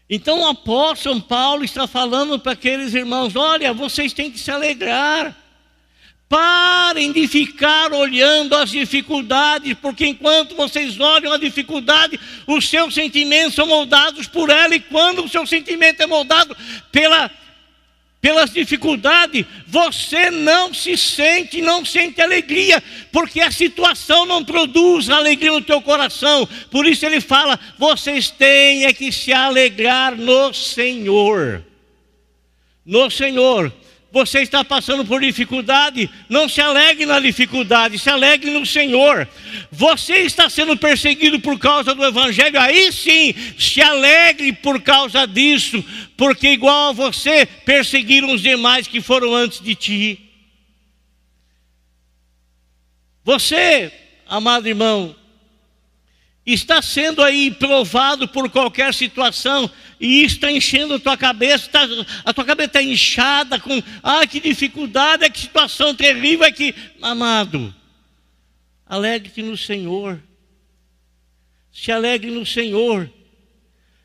Então 0.08 0.42
o 0.42 0.48
apóstolo 0.48 1.20
Paulo 1.20 1.64
está 1.64 1.86
falando 1.86 2.38
para 2.38 2.52
aqueles 2.52 2.94
irmãos: 2.94 3.34
olha, 3.36 3.72
vocês 3.72 4.12
têm 4.12 4.30
que 4.30 4.38
se 4.38 4.50
alegrar. 4.50 5.34
Parem 6.26 7.12
de 7.12 7.28
ficar 7.28 7.92
olhando 7.92 8.56
as 8.56 8.70
dificuldades, 8.70 9.74
porque 9.80 10.06
enquanto 10.06 10.56
vocês 10.56 10.98
olham 10.98 11.32
a 11.32 11.38
dificuldade, 11.38 12.18
os 12.46 12.68
seus 12.68 12.94
sentimentos 12.94 13.54
são 13.54 13.66
moldados 13.66 14.26
por 14.26 14.50
ela, 14.50 14.74
e 14.74 14.80
quando 14.80 15.22
o 15.22 15.28
seu 15.28 15.46
sentimento 15.46 16.02
é 16.02 16.06
moldado 16.06 16.56
pela 16.90 17.30
pelas 18.24 18.50
dificuldades, 18.50 19.44
você 19.66 20.30
não 20.30 20.72
se 20.72 20.96
sente, 20.96 21.60
não 21.60 21.84
sente 21.84 22.22
alegria, 22.22 22.82
porque 23.12 23.38
a 23.42 23.50
situação 23.50 24.24
não 24.24 24.42
produz 24.42 25.10
alegria 25.10 25.52
no 25.52 25.60
teu 25.60 25.82
coração. 25.82 26.48
Por 26.70 26.86
isso 26.86 27.04
ele 27.04 27.20
fala: 27.20 27.60
vocês 27.78 28.30
têm 28.30 28.86
é 28.86 28.94
que 28.94 29.12
se 29.12 29.30
alegrar 29.30 30.16
no 30.16 30.54
Senhor. 30.54 31.62
No 32.82 33.10
Senhor 33.10 33.70
você 34.14 34.42
está 34.42 34.62
passando 34.64 35.04
por 35.04 35.20
dificuldade, 35.20 36.08
não 36.28 36.48
se 36.48 36.60
alegre 36.60 37.04
na 37.04 37.18
dificuldade, 37.18 37.98
se 37.98 38.08
alegre 38.08 38.48
no 38.48 38.64
Senhor. 38.64 39.28
Você 39.72 40.18
está 40.18 40.48
sendo 40.48 40.76
perseguido 40.76 41.40
por 41.40 41.58
causa 41.58 41.96
do 41.96 42.04
Evangelho, 42.04 42.60
aí 42.60 42.92
sim, 42.92 43.34
se 43.58 43.82
alegre 43.82 44.52
por 44.52 44.80
causa 44.80 45.26
disso, 45.26 45.84
porque 46.16 46.50
igual 46.50 46.90
a 46.90 46.92
você, 46.92 47.44
perseguiram 47.44 48.32
os 48.32 48.40
demais 48.40 48.86
que 48.86 49.00
foram 49.00 49.34
antes 49.34 49.60
de 49.60 49.74
ti. 49.74 50.30
Você, 53.24 53.92
amado 54.28 54.68
irmão, 54.68 55.16
está 56.52 56.82
sendo 56.82 57.22
aí 57.22 57.50
provado 57.50 58.28
por 58.28 58.50
qualquer 58.50 58.92
situação 58.92 59.70
e 59.98 60.22
está 60.22 60.52
enchendo 60.52 60.94
a 60.94 60.98
tua 60.98 61.16
cabeça, 61.16 61.70
tá, 61.70 61.88
a 62.24 62.34
tua 62.34 62.44
cabeça 62.44 62.66
está 62.66 62.82
inchada 62.82 63.58
com, 63.58 63.82
ah, 64.02 64.26
que 64.26 64.40
dificuldade, 64.40 65.30
que 65.30 65.40
situação 65.40 65.94
terrível, 65.94 66.52
que, 66.52 66.74
amado, 67.00 67.74
alegre-te 68.84 69.42
no 69.42 69.56
Senhor, 69.56 70.22
se 71.72 71.90
alegre 71.90 72.30
no 72.30 72.44
Senhor, 72.44 73.10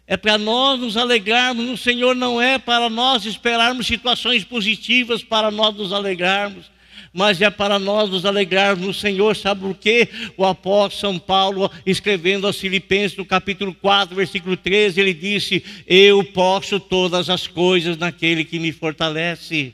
é 0.07 0.15
para 0.15 0.37
nós 0.37 0.79
nos 0.79 0.95
alegrarmos 0.95 1.65
no 1.65 1.77
Senhor, 1.77 2.15
não 2.15 2.41
é 2.41 2.57
para 2.57 2.89
nós 2.89 3.25
esperarmos 3.25 3.85
situações 3.85 4.43
positivas 4.43 5.21
para 5.21 5.51
nós 5.51 5.75
nos 5.75 5.91
alegrarmos 5.91 6.71
mas 7.13 7.41
é 7.41 7.49
para 7.49 7.79
nós 7.79 8.09
nos 8.09 8.25
alegrarmos 8.25 8.85
no 8.85 8.93
Senhor. 8.93 9.35
Sabe 9.35 9.61
por 9.61 9.75
quê? 9.75 10.07
O 10.37 10.45
apóstolo 10.45 11.13
São 11.13 11.19
Paulo, 11.19 11.71
escrevendo 11.85 12.47
aos 12.47 12.59
Filipenses, 12.59 13.17
no 13.17 13.25
capítulo 13.25 13.73
4, 13.73 14.15
versículo 14.15 14.55
13, 14.55 14.99
ele 14.99 15.13
disse: 15.13 15.63
Eu 15.87 16.23
posso 16.23 16.79
todas 16.79 17.29
as 17.29 17.47
coisas 17.47 17.97
naquele 17.97 18.43
que 18.45 18.59
me 18.59 18.71
fortalece. 18.71 19.73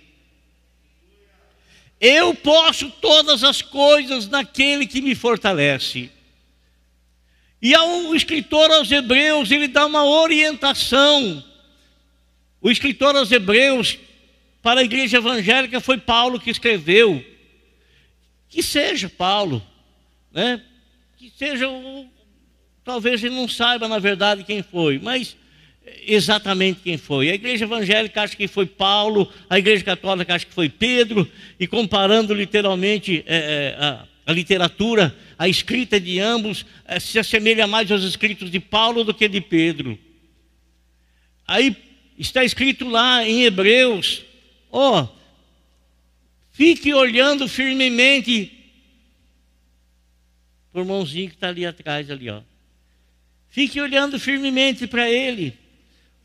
Eu 1.99 2.33
posso 2.35 2.89
todas 2.89 3.43
as 3.43 3.61
coisas 3.61 4.27
naquele 4.27 4.85
que 4.85 5.01
me 5.01 5.15
fortalece. 5.15 6.11
E 7.61 7.73
ao 7.73 8.13
escritor 8.13 8.69
aos 8.71 8.91
Hebreus, 8.91 9.49
ele 9.49 9.67
dá 9.67 9.85
uma 9.85 10.05
orientação. 10.05 11.43
O 12.61 12.69
escritor 12.69 13.15
aos 13.15 13.31
Hebreus, 13.31 13.97
para 14.65 14.79
a 14.79 14.84
igreja 14.84 15.17
evangélica 15.17 15.79
foi 15.79 15.95
Paulo 15.95 16.39
que 16.39 16.50
escreveu. 16.50 17.24
Que 18.50 18.63
seja 18.63 19.07
Paulo, 19.07 19.62
né? 20.31 20.60
Que 21.17 21.31
seja 21.38 21.69
o, 21.69 22.10
talvez 22.84 23.24
ele 23.24 23.36
não 23.36 23.48
saiba 23.48 23.88
na 23.88 24.00
verdade 24.00 24.43
quem 24.43 24.63
foi, 24.63 24.98
mas 24.98 25.38
exatamente 26.07 26.79
quem 26.84 26.98
foi. 26.98 27.29
A 27.29 27.36
igreja 27.36 27.65
evangélica 27.65 28.24
acha 28.24 28.36
que 28.36 28.48
foi 28.48 28.65
Paulo, 28.65 29.31
a 29.48 29.60
igreja 29.60 29.84
católica 29.84 30.34
acha 30.34 30.48
que 30.48 30.53
foi 30.53 30.67
Pedro, 30.67 31.31
e 31.60 31.67
comparando 31.67 32.34
literalmente 32.34 33.24
é, 33.27 33.38
é, 33.38 33.75
a, 33.79 34.07
a, 34.25 34.34
literatura, 34.34 35.15
a 35.38 35.48
escrita 35.48 36.00
de 36.00 36.19
ambos 36.19 36.65
é, 36.88 37.00
se 37.00 37.19
assemelha 37.19 37.67
mais 37.67 37.91
aos 37.91 38.01
escritos 38.03 38.50
de 38.50 38.60
Paulo 38.60 39.03
do 39.03 39.13
que 39.13 39.27
de 39.27 39.41
Pedro. 39.41 39.95
Aí 41.48 41.77
está 42.17 42.43
escrito 42.43 42.89
lá 42.89 43.24
em 43.24 43.43
Hebreus 43.43 44.25
Ó, 44.77 45.03
oh, 45.03 45.08
fique 46.51 46.94
olhando 46.94 47.48
firmemente 47.48 48.51
o 50.74 50.79
irmãozinho 50.79 51.29
que 51.29 51.36
está 51.36 51.48
ali 51.48 51.65
atrás, 51.65 52.12
ali, 52.12 52.29
ó. 52.29 52.41
Fique 53.48 53.79
olhando 53.79 54.20
firmemente 54.20 54.86
para 54.86 55.10
ele. 55.10 55.58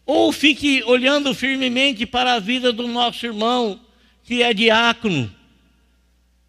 Ou 0.05 0.33
fique 0.33 0.83
olhando 0.83 1.33
firmemente 1.33 2.05
para 2.05 2.35
a 2.35 2.41
vida 2.41 2.73
do 2.73 2.89
nosso 2.89 3.25
irmão, 3.25 3.81
que 4.25 4.43
é 4.43 4.53
diácono. 4.53 5.33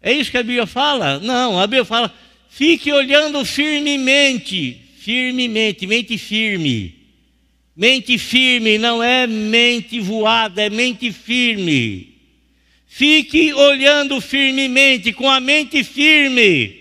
É 0.00 0.12
isso 0.12 0.32
que 0.32 0.38
a 0.38 0.42
Bíblia 0.42 0.66
fala? 0.66 1.20
Não, 1.20 1.56
a 1.56 1.68
Bíblia 1.68 1.84
fala: 1.84 2.12
fique 2.48 2.92
olhando 2.92 3.44
firmemente, 3.44 4.82
firmemente, 4.96 5.86
mente 5.86 6.18
firme. 6.18 7.01
Mente 7.74 8.18
firme 8.18 8.76
não 8.76 9.02
é 9.02 9.26
mente 9.26 9.98
voada, 9.98 10.62
é 10.62 10.68
mente 10.68 11.10
firme. 11.10 12.12
Fique 12.86 13.54
olhando 13.54 14.20
firmemente, 14.20 15.12
com 15.12 15.30
a 15.30 15.40
mente 15.40 15.82
firme. 15.82 16.80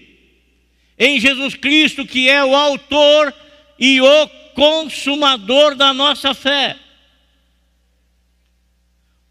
em 1.00 1.20
Jesus 1.20 1.56
Cristo, 1.56 2.06
que 2.06 2.30
é 2.30 2.44
o 2.44 2.54
autor 2.54 3.34
e 3.80 4.00
o 4.02 4.28
consumador 4.54 5.74
da 5.74 5.94
nossa 5.94 6.34
fé. 6.34 6.78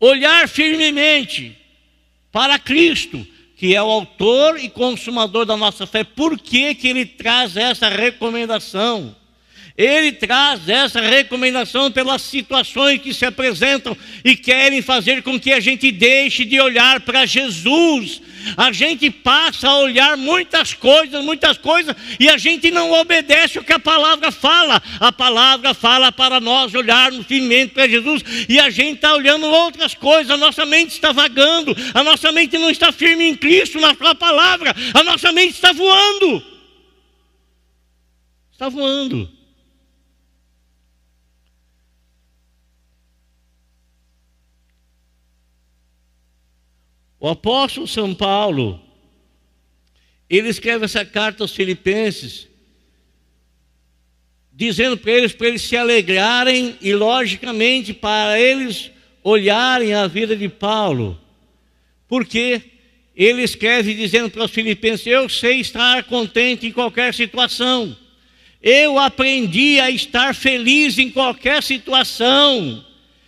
Olhar 0.01 0.49
firmemente 0.49 1.57
para 2.33 2.59
Cristo, 2.59 3.25
que 3.57 3.75
é 3.77 3.83
o 3.83 3.91
autor 3.91 4.59
e 4.59 4.71
consumador 4.71 5.45
da 5.45 5.57
nossa 5.57 5.87
fé. 5.87 6.03
Por 6.03 6.39
que, 6.39 6.75
que 6.75 6.89
ele 6.89 7.05
traz 7.05 7.57
essa 7.57 7.89
recomendação? 7.89 9.15
Ele 9.81 10.13
traz 10.13 10.69
essa 10.69 11.01
recomendação 11.01 11.91
pelas 11.91 12.21
situações 12.21 13.01
que 13.01 13.15
se 13.15 13.25
apresentam 13.25 13.97
e 14.23 14.37
querem 14.37 14.83
fazer 14.83 15.23
com 15.23 15.41
que 15.41 15.55
a 15.55 15.59
gente 15.59 15.91
deixe 15.91 16.45
de 16.45 16.61
olhar 16.61 17.01
para 17.01 17.25
Jesus. 17.25 18.21
A 18.59 18.71
gente 18.73 19.11
passa 19.11 19.71
a 19.71 19.79
olhar 19.79 20.19
muitas 20.19 20.75
coisas, 20.75 21.25
muitas 21.25 21.57
coisas, 21.57 21.97
e 22.19 22.29
a 22.29 22.37
gente 22.37 22.71
não 22.71 22.93
obedece 22.93 23.59
o 23.59 23.65
que 23.65 23.73
a 23.73 23.79
palavra 23.79 24.31
fala. 24.31 24.83
A 25.01 25.11
palavra 25.11 25.73
fala 25.73 26.13
para 26.13 26.41
nós 26.41 26.75
olharmos 26.75 27.25
firmemente 27.25 27.73
para 27.73 27.89
Jesus, 27.89 28.23
e 28.51 28.61
a 28.61 28.69
gente 28.69 28.97
está 28.97 29.15
olhando 29.15 29.47
outras 29.47 29.95
coisas, 29.95 30.31
a 30.31 30.37
nossa 30.37 30.67
mente 30.67 30.91
está 30.91 31.11
vagando, 31.11 31.75
a 31.95 32.05
nossa 32.05 32.31
mente 32.33 32.59
não 32.59 32.69
está 32.69 32.93
firme 32.93 33.25
em 33.25 33.35
Cristo, 33.35 33.81
na 33.81 33.95
sua 33.95 34.15
palavra, 34.15 34.77
a 34.93 35.03
nossa 35.03 35.33
mente 35.33 35.55
está 35.55 35.73
voando. 35.73 36.45
Está 38.53 38.69
voando. 38.69 39.40
O 47.21 47.29
apóstolo 47.29 47.87
São 47.87 48.15
Paulo, 48.15 48.81
ele 50.29 50.49
escreve 50.49 50.87
essa 50.87 51.05
carta 51.05 51.45
aos 51.45 51.55
Filipenses, 51.55 52.49
dizendo 54.51 54.97
para 54.97 55.13
eles 55.13 55.33
para 55.33 55.49
eles 55.49 55.61
se 55.61 55.77
alegrarem 55.77 56.79
e, 56.81 56.95
logicamente, 56.95 57.93
para 57.93 58.41
eles 58.41 58.91
olharem 59.23 59.93
a 59.93 60.07
vida 60.07 60.35
de 60.35 60.49
Paulo. 60.49 61.21
Porque 62.09 62.63
ele 63.15 63.43
escreve 63.43 63.93
dizendo 63.93 64.31
para 64.31 64.45
os 64.45 64.51
Filipenses: 64.51 65.07
Eu 65.07 65.29
sei 65.29 65.61
estar 65.61 66.03
contente 66.05 66.67
em 66.67 66.73
qualquer 66.73 67.13
situação. 67.13 67.95
Eu 68.63 68.99
aprendi 68.99 69.79
a 69.79 69.91
estar 69.91 70.35
feliz 70.35 70.99
em 70.99 71.11
qualquer 71.11 71.63
situação. 71.63 72.83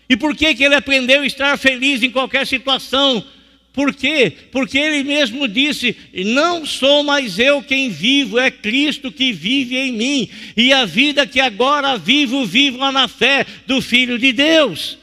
E 0.08 0.16
por 0.16 0.34
que, 0.34 0.54
que 0.54 0.64
ele 0.64 0.74
aprendeu 0.74 1.20
a 1.20 1.26
estar 1.26 1.58
feliz 1.58 2.02
em 2.02 2.10
qualquer 2.10 2.46
situação? 2.46 3.24
Por 3.72 3.94
quê? 3.94 4.32
Porque 4.50 4.76
ele 4.76 5.02
mesmo 5.02 5.48
disse: 5.48 5.96
Não 6.12 6.66
sou 6.66 7.02
mais 7.02 7.38
eu 7.38 7.62
quem 7.62 7.88
vivo, 7.88 8.38
é 8.38 8.50
Cristo 8.50 9.10
que 9.10 9.32
vive 9.32 9.76
em 9.76 9.92
mim. 9.92 10.28
E 10.56 10.72
a 10.72 10.84
vida 10.84 11.26
que 11.26 11.40
agora 11.40 11.96
vivo, 11.96 12.44
vivo 12.44 12.78
na 12.90 13.08
fé 13.08 13.46
do 13.66 13.80
Filho 13.80 14.18
de 14.18 14.32
Deus. 14.32 14.98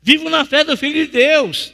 Vivo 0.00 0.30
na 0.30 0.44
fé 0.44 0.62
do 0.62 0.76
Filho 0.76 1.06
de 1.06 1.10
Deus. 1.10 1.72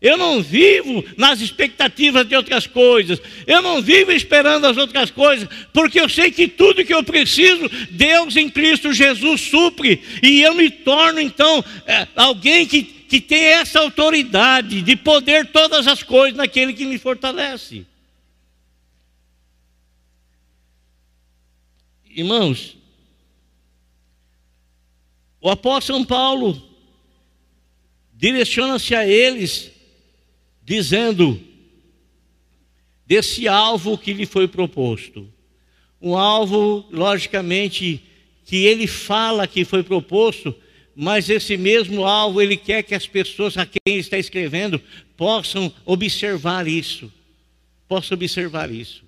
Eu 0.00 0.16
não 0.16 0.42
vivo 0.42 1.04
nas 1.16 1.40
expectativas 1.40 2.28
de 2.28 2.36
outras 2.36 2.66
coisas. 2.66 3.20
Eu 3.46 3.62
não 3.62 3.82
vivo 3.82 4.12
esperando 4.12 4.66
as 4.66 4.76
outras 4.76 5.10
coisas, 5.10 5.48
porque 5.72 5.98
eu 5.98 6.08
sei 6.08 6.30
que 6.30 6.46
tudo 6.46 6.84
que 6.84 6.94
eu 6.94 7.02
preciso, 7.02 7.68
Deus 7.90 8.36
em 8.36 8.48
Cristo 8.48 8.92
Jesus 8.92 9.40
supre. 9.40 10.00
E 10.22 10.42
eu 10.42 10.54
me 10.54 10.70
torno 10.70 11.18
então 11.18 11.64
é, 11.86 12.06
alguém 12.14 12.66
que 12.66 12.95
que 13.08 13.20
tem 13.20 13.44
essa 13.44 13.80
autoridade 13.80 14.82
de 14.82 14.96
poder 14.96 15.50
todas 15.52 15.86
as 15.86 16.02
coisas 16.02 16.36
naquele 16.36 16.72
que 16.72 16.84
me 16.84 16.98
fortalece. 16.98 17.86
Irmãos, 22.08 22.76
o 25.40 25.50
apóstolo 25.50 25.98
São 25.98 26.04
Paulo 26.06 26.62
direciona-se 28.14 28.94
a 28.94 29.06
eles, 29.06 29.70
dizendo 30.64 31.40
desse 33.06 33.46
alvo 33.46 33.96
que 33.96 34.12
lhe 34.12 34.26
foi 34.26 34.48
proposto. 34.48 35.30
Um 36.00 36.16
alvo, 36.16 36.86
logicamente, 36.90 38.02
que 38.44 38.64
ele 38.64 38.86
fala 38.86 39.46
que 39.46 39.64
foi 39.64 39.82
proposto, 39.82 40.54
mas 40.98 41.28
esse 41.28 41.58
mesmo 41.58 42.06
alvo 42.06 42.40
ele 42.40 42.56
quer 42.56 42.82
que 42.82 42.94
as 42.94 43.06
pessoas 43.06 43.58
a 43.58 43.66
quem 43.66 43.78
ele 43.84 43.98
está 43.98 44.16
escrevendo 44.16 44.80
possam 45.14 45.70
observar 45.84 46.66
isso. 46.66 47.12
Possam 47.86 48.14
observar 48.14 48.70
isso. 48.72 49.04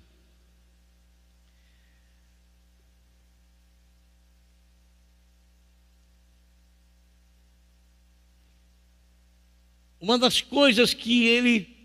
Uma 9.99 10.19
das 10.19 10.41
coisas 10.41 10.93
que 10.93 11.25
ele 11.25 11.75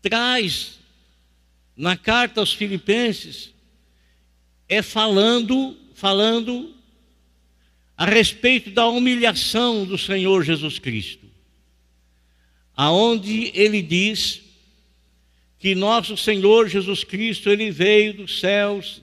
traz 0.00 0.78
na 1.76 1.94
carta 1.94 2.40
aos 2.40 2.54
Filipenses 2.54 3.52
é 4.66 4.80
falando, 4.80 5.76
falando 5.94 6.74
a 8.00 8.06
respeito 8.06 8.70
da 8.70 8.86
humilhação 8.86 9.84
do 9.84 9.98
Senhor 9.98 10.42
Jesus 10.42 10.78
Cristo, 10.78 11.26
aonde 12.74 13.52
ele 13.54 13.82
diz 13.82 14.40
que 15.58 15.74
nosso 15.74 16.16
Senhor 16.16 16.66
Jesus 16.66 17.04
Cristo, 17.04 17.50
ele 17.50 17.70
veio 17.70 18.14
dos 18.14 18.40
céus, 18.40 19.02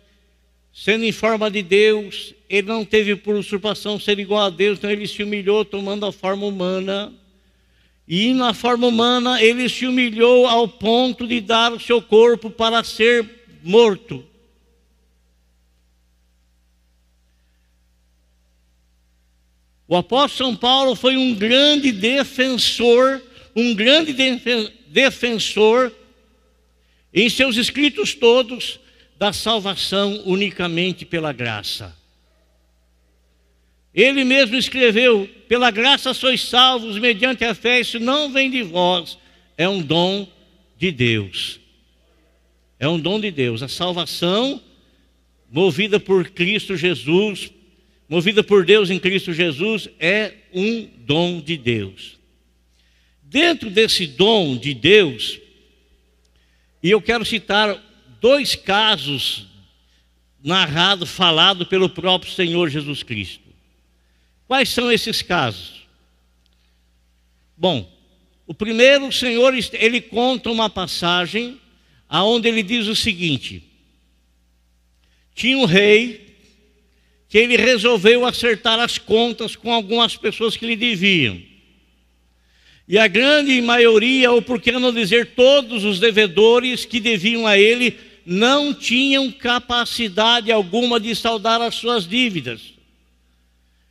sendo 0.74 1.06
em 1.06 1.12
forma 1.12 1.52
de 1.52 1.62
Deus, 1.62 2.34
ele 2.50 2.68
não 2.68 2.84
teve 2.84 3.16
por 3.16 3.36
usurpação 3.36 4.00
ser 4.00 4.18
igual 4.18 4.48
a 4.48 4.50
Deus, 4.50 4.80
então 4.80 4.90
ele 4.90 5.08
se 5.08 5.22
humilhou 5.22 5.64
tomando 5.64 6.04
a 6.04 6.12
forma 6.12 6.48
humana. 6.48 7.14
E 8.08 8.34
na 8.34 8.52
forma 8.52 8.88
humana 8.88 9.40
ele 9.40 9.70
se 9.70 9.86
humilhou 9.86 10.48
ao 10.48 10.68
ponto 10.68 11.28
de 11.28 11.40
dar 11.40 11.72
o 11.72 11.80
seu 11.80 12.02
corpo 12.02 12.50
para 12.50 12.84
ser 12.84 13.30
morto. 13.62 14.26
O 19.88 19.96
apóstolo 19.96 20.52
São 20.52 20.56
Paulo 20.56 20.96
foi 20.96 21.16
um 21.16 21.34
grande 21.34 21.92
defensor, 21.92 23.22
um 23.56 23.74
grande 23.74 24.14
defensor 24.90 25.94
em 27.14 27.30
seus 27.30 27.56
escritos 27.56 28.14
todos 28.14 28.80
da 29.18 29.32
salvação 29.32 30.22
unicamente 30.26 31.06
pela 31.06 31.32
graça. 31.32 31.96
Ele 33.94 34.24
mesmo 34.24 34.56
escreveu: 34.56 35.28
pela 35.48 35.72
graça 35.72 36.14
sois 36.14 36.42
salvos 36.42 37.00
mediante 37.00 37.46
a 37.46 37.56
fé, 37.56 37.80
isso 37.80 38.00
não 38.00 38.32
vem 38.32 38.52
de 38.52 38.62
vós, 38.62 39.18
é 39.58 39.68
um 39.68 39.82
dom 39.82 40.28
de 40.78 40.92
Deus. 40.92 41.60
É 42.80 42.88
um 42.88 43.00
dom 43.00 43.20
de 43.20 43.32
Deus. 43.32 43.64
A 43.64 43.68
salvação, 43.68 44.62
movida 45.50 46.00
por 46.00 46.30
Cristo 46.30 46.78
Jesus, 46.78 47.52
movida 48.08 48.44
por 48.44 48.66
Deus 48.66 48.90
em 48.90 49.00
Cristo 49.00 49.34
Jesus, 49.34 49.90
é 50.00 50.34
um 50.54 50.90
dom 51.00 51.42
de 51.42 51.58
Deus. 51.58 52.18
Dentro 53.22 53.70
desse 53.70 54.08
dom 54.08 54.58
de 54.58 54.74
Deus, 54.74 55.40
e 56.82 56.90
eu 56.90 57.02
quero 57.02 57.26
citar 57.26 57.78
dois 58.22 58.56
casos 58.56 59.48
narrados, 60.42 61.10
falados 61.10 61.68
pelo 61.68 61.90
próprio 61.90 62.32
Senhor 62.32 62.70
Jesus 62.70 63.04
Cristo. 63.04 63.44
Quais 64.48 64.70
são 64.70 64.90
esses 64.92 65.22
casos? 65.22 65.86
Bom, 67.58 67.92
o 68.46 68.54
primeiro, 68.54 69.08
o 69.08 69.12
Senhor, 69.12 69.54
ele 69.74 70.00
conta 70.00 70.50
uma 70.50 70.70
passagem 70.70 71.60
aonde 72.08 72.48
ele 72.48 72.64
diz 72.64 72.88
o 72.88 72.96
seguinte: 72.96 73.64
tinha 75.36 75.58
um 75.58 75.66
rei 75.66 76.27
que 77.30 77.38
ele 77.38 77.58
resolveu 77.58 78.26
acertar 78.26 78.80
as 78.80 78.98
contas 78.98 79.56
com 79.56 79.72
algumas 79.72 80.16
pessoas 80.16 80.56
que 80.56 80.66
lhe 80.66 80.76
deviam. 80.76 81.42
E 82.88 82.98
a 82.98 83.08
grande 83.08 83.62
maioria, 83.62 84.32
ou 84.32 84.42
por 84.42 84.62
que 84.62 84.72
não 84.72 84.94
dizer 84.94 85.34
todos 85.36 85.84
os 85.84 86.00
devedores 86.00 86.86
que 86.86 87.02
deviam 87.02 87.46
a 87.46 87.58
ele, 87.58 87.98
não 88.26 88.74
tinham 88.74 89.30
capacidade 89.32 90.52
alguma 90.52 91.00
de 91.00 91.14
saldar 91.14 91.62
as 91.62 91.76
suas 91.76 92.08
dívidas. 92.08 92.74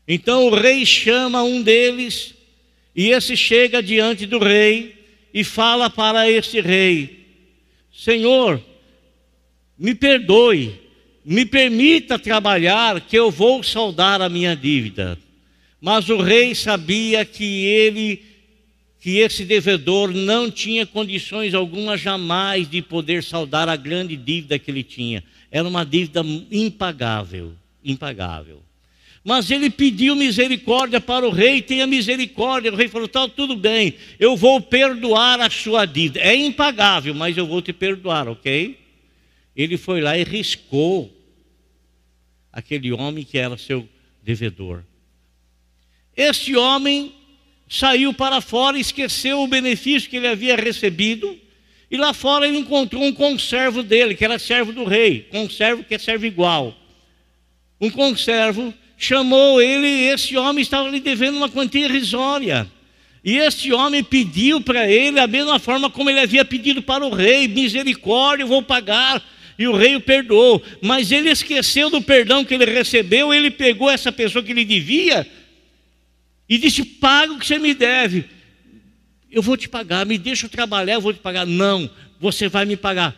Então 0.09 0.47
o 0.47 0.55
rei 0.55 0.87
chama 0.87 1.43
um 1.43 1.61
deles, 1.61 2.35
e 2.95 3.11
esse 3.11 3.37
chega 3.37 3.83
diante 3.83 4.25
do 4.25 4.39
rei 4.39 4.97
e 5.33 5.45
fala 5.45 5.91
para 5.91 6.31
esse 6.31 6.61
rei: 6.61 7.27
Senhor, 7.93 8.63
me 9.79 9.95
perdoe, 9.95 10.81
me 11.29 11.45
permita 11.45 12.21
trabalhar, 12.21 13.01
que 13.01 13.19
eu 13.19 13.33
vou 13.33 13.61
saldar 13.61 14.23
a 14.23 14.29
minha 14.29 14.55
dívida. 14.55 15.19
Mas 15.81 16.09
o 16.09 16.19
rei 16.19 16.55
sabia 16.55 17.25
que 17.25 17.65
ele, 17.65 18.23
que 19.01 19.19
esse 19.19 19.45
devedor 19.45 20.13
não 20.13 20.49
tinha 20.49 20.87
condições 20.87 21.53
alguma 21.53 21.99
jamais 21.99 22.71
de 22.71 22.81
poder 22.81 23.25
saldar 23.25 23.69
a 23.69 23.75
grande 23.75 24.17
dívida 24.17 24.57
que 24.57 24.71
ele 24.71 24.85
tinha. 24.85 25.25
Era 25.51 25.67
uma 25.67 25.85
dívida 25.85 26.25
impagável, 26.49 27.55
impagável. 27.85 28.63
Mas 29.25 29.51
ele 29.51 29.69
pediu 29.69 30.15
misericórdia 30.15 31.01
para 31.01 31.27
o 31.27 31.33
rei, 31.33 31.61
tenha 31.61 31.89
misericórdia. 31.89 32.73
O 32.73 32.77
rei 32.77 32.87
falou: 32.87 33.09
tá, 33.09 33.27
tudo 33.27 33.57
bem, 33.57 33.95
eu 34.21 34.37
vou 34.37 34.61
perdoar 34.61 35.41
a 35.41 35.51
sua 35.51 35.87
dívida. 35.87 36.21
É 36.21 36.37
impagável, 36.37 37.13
mas 37.13 37.37
eu 37.37 37.49
vou 37.49 37.61
te 37.61 37.73
perdoar, 37.73 38.29
ok? 38.29 38.79
Ele 39.57 39.77
foi 39.77 40.01
lá 40.01 40.17
e 40.17 40.23
riscou 40.23 41.16
aquele 42.57 42.91
homem 42.91 43.23
que 43.23 43.37
era 43.37 43.59
seu 43.59 43.87
devedor. 44.23 44.83
Esse 46.17 46.57
homem 46.57 47.15
saiu 47.69 48.15
para 48.15 48.41
fora, 48.41 48.79
esqueceu 48.79 49.43
o 49.43 49.47
benefício 49.47 50.09
que 50.09 50.17
ele 50.17 50.27
havia 50.27 50.57
recebido, 50.57 51.39
e 51.91 51.99
lá 51.99 52.15
fora 52.15 52.49
ele 52.49 52.57
encontrou 52.57 53.05
um 53.05 53.13
conservo 53.13 53.83
dele, 53.83 54.15
que 54.15 54.25
era 54.25 54.39
servo 54.39 54.73
do 54.73 54.85
rei, 54.85 55.29
conservo 55.31 55.85
que 55.85 55.95
é 55.95 55.99
servo 55.99 56.25
igual. 56.25 56.75
Um 57.79 57.91
conservo 57.91 58.73
chamou 58.97 59.61
ele 59.61 59.87
e 59.87 60.09
esse 60.09 60.35
homem 60.35 60.63
estava 60.63 60.89
lhe 60.89 60.99
devendo 60.99 61.37
uma 61.37 61.51
quantia 61.51 61.85
irrisória. 61.85 62.67
E 63.23 63.37
esse 63.37 63.71
homem 63.71 64.03
pediu 64.03 64.63
para 64.63 64.91
ele 64.91 65.21
a 65.21 65.27
mesma 65.27 65.59
forma 65.59 65.91
como 65.91 66.09
ele 66.09 66.21
havia 66.21 66.45
pedido 66.45 66.81
para 66.81 67.05
o 67.05 67.11
rei: 67.11 67.49
misericórdia, 67.49 68.45
eu 68.45 68.49
vou 68.49 68.63
pagar. 68.63 69.23
E 69.59 69.67
o 69.67 69.77
rei 69.77 69.97
o 69.97 70.01
perdoou. 70.01 70.63
Mas 70.83 71.11
ele 71.11 71.31
esqueceu 71.31 71.91
do 71.91 72.03
perdão 72.03 72.45
que 72.45 72.55
ele 72.55 72.65
recebeu, 72.67 73.33
ele 73.33 73.51
pegou 73.51 73.91
essa 73.91 74.13
pessoa 74.13 74.45
que 74.45 74.53
lhe 74.53 74.65
devia 74.65 75.27
e 76.49 76.59
disse: 76.59 76.85
Paga 76.85 77.33
o 77.33 77.39
que 77.39 77.47
você 77.47 77.59
me 77.59 77.75
deve. 77.75 78.25
Eu 79.31 79.43
vou 79.43 79.57
te 79.57 79.69
pagar, 79.69 80.07
me 80.07 80.17
deixa 80.17 80.49
trabalhar, 80.49 80.95
eu 80.95 81.01
vou 81.01 81.13
te 81.13 81.21
pagar. 81.21 81.47
Não, 81.47 81.91
você 82.21 82.49
vai 82.49 82.65
me 82.65 82.77
pagar. 82.77 83.15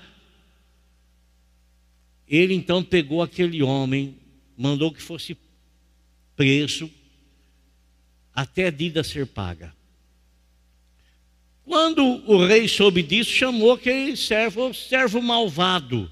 Ele 2.27 2.55
então 2.55 2.83
pegou 2.83 3.23
aquele 3.23 3.63
homem, 3.63 4.17
mandou 4.57 4.93
que 4.93 5.03
fosse 5.03 5.37
preso 6.37 6.91
até 8.35 8.67
a 8.67 8.71
dívida 8.71 9.03
ser 9.03 9.27
paga. 9.27 9.75
Quando 11.65 12.03
o 12.27 12.47
rei 12.47 12.67
soube 12.67 13.03
disso, 13.03 13.31
chamou 13.31 13.73
aquele 13.73 14.17
servo, 14.17 14.73
servo 14.73 15.21
malvado. 15.21 16.11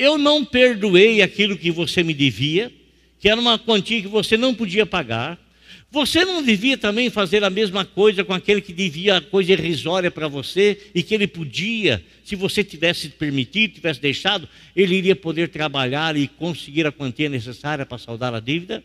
Eu 0.00 0.16
não 0.16 0.42
perdoei 0.42 1.20
aquilo 1.20 1.58
que 1.58 1.70
você 1.70 2.02
me 2.02 2.14
devia, 2.14 2.72
que 3.18 3.28
era 3.28 3.38
uma 3.38 3.58
quantia 3.58 4.00
que 4.00 4.08
você 4.08 4.34
não 4.34 4.54
podia 4.54 4.86
pagar. 4.86 5.38
Você 5.90 6.24
não 6.24 6.42
devia 6.42 6.78
também 6.78 7.10
fazer 7.10 7.44
a 7.44 7.50
mesma 7.50 7.84
coisa 7.84 8.24
com 8.24 8.32
aquele 8.32 8.62
que 8.62 8.72
devia 8.72 9.20
coisa 9.20 9.52
irrisória 9.52 10.10
para 10.10 10.26
você 10.26 10.90
e 10.94 11.02
que 11.02 11.14
ele 11.14 11.26
podia, 11.26 12.02
se 12.24 12.34
você 12.34 12.64
tivesse 12.64 13.10
permitido, 13.10 13.74
tivesse 13.74 14.00
deixado, 14.00 14.48
ele 14.74 14.94
iria 14.94 15.14
poder 15.14 15.50
trabalhar 15.50 16.16
e 16.16 16.26
conseguir 16.28 16.86
a 16.86 16.92
quantia 16.92 17.28
necessária 17.28 17.84
para 17.84 17.98
saldar 17.98 18.32
a 18.32 18.40
dívida? 18.40 18.82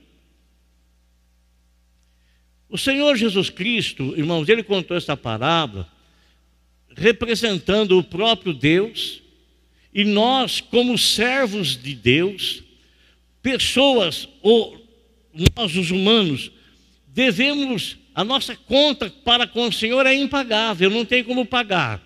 O 2.67 2.77
Senhor 2.77 3.15
Jesus 3.15 3.49
Cristo, 3.49 4.13
irmãos, 4.17 4.49
ele 4.49 4.63
contou 4.63 4.97
essa 4.97 5.15
parábola 5.15 5.89
representando 6.93 7.97
o 7.97 8.03
próprio 8.03 8.53
Deus 8.53 9.23
e 9.95 10.03
nós, 10.03 10.59
como 10.59 10.97
servos 10.97 11.81
de 11.81 11.95
Deus, 11.95 12.61
pessoas, 13.41 14.27
ou 14.41 14.85
nós 15.55 15.73
os 15.77 15.89
humanos, 15.89 16.51
devemos, 17.07 17.95
a 18.13 18.21
nossa 18.21 18.57
conta 18.57 19.09
para 19.23 19.47
com 19.47 19.69
o 19.69 19.71
Senhor 19.71 20.05
é 20.05 20.13
impagável, 20.13 20.89
não 20.89 21.05
tem 21.05 21.23
como 21.23 21.45
pagar. 21.45 22.05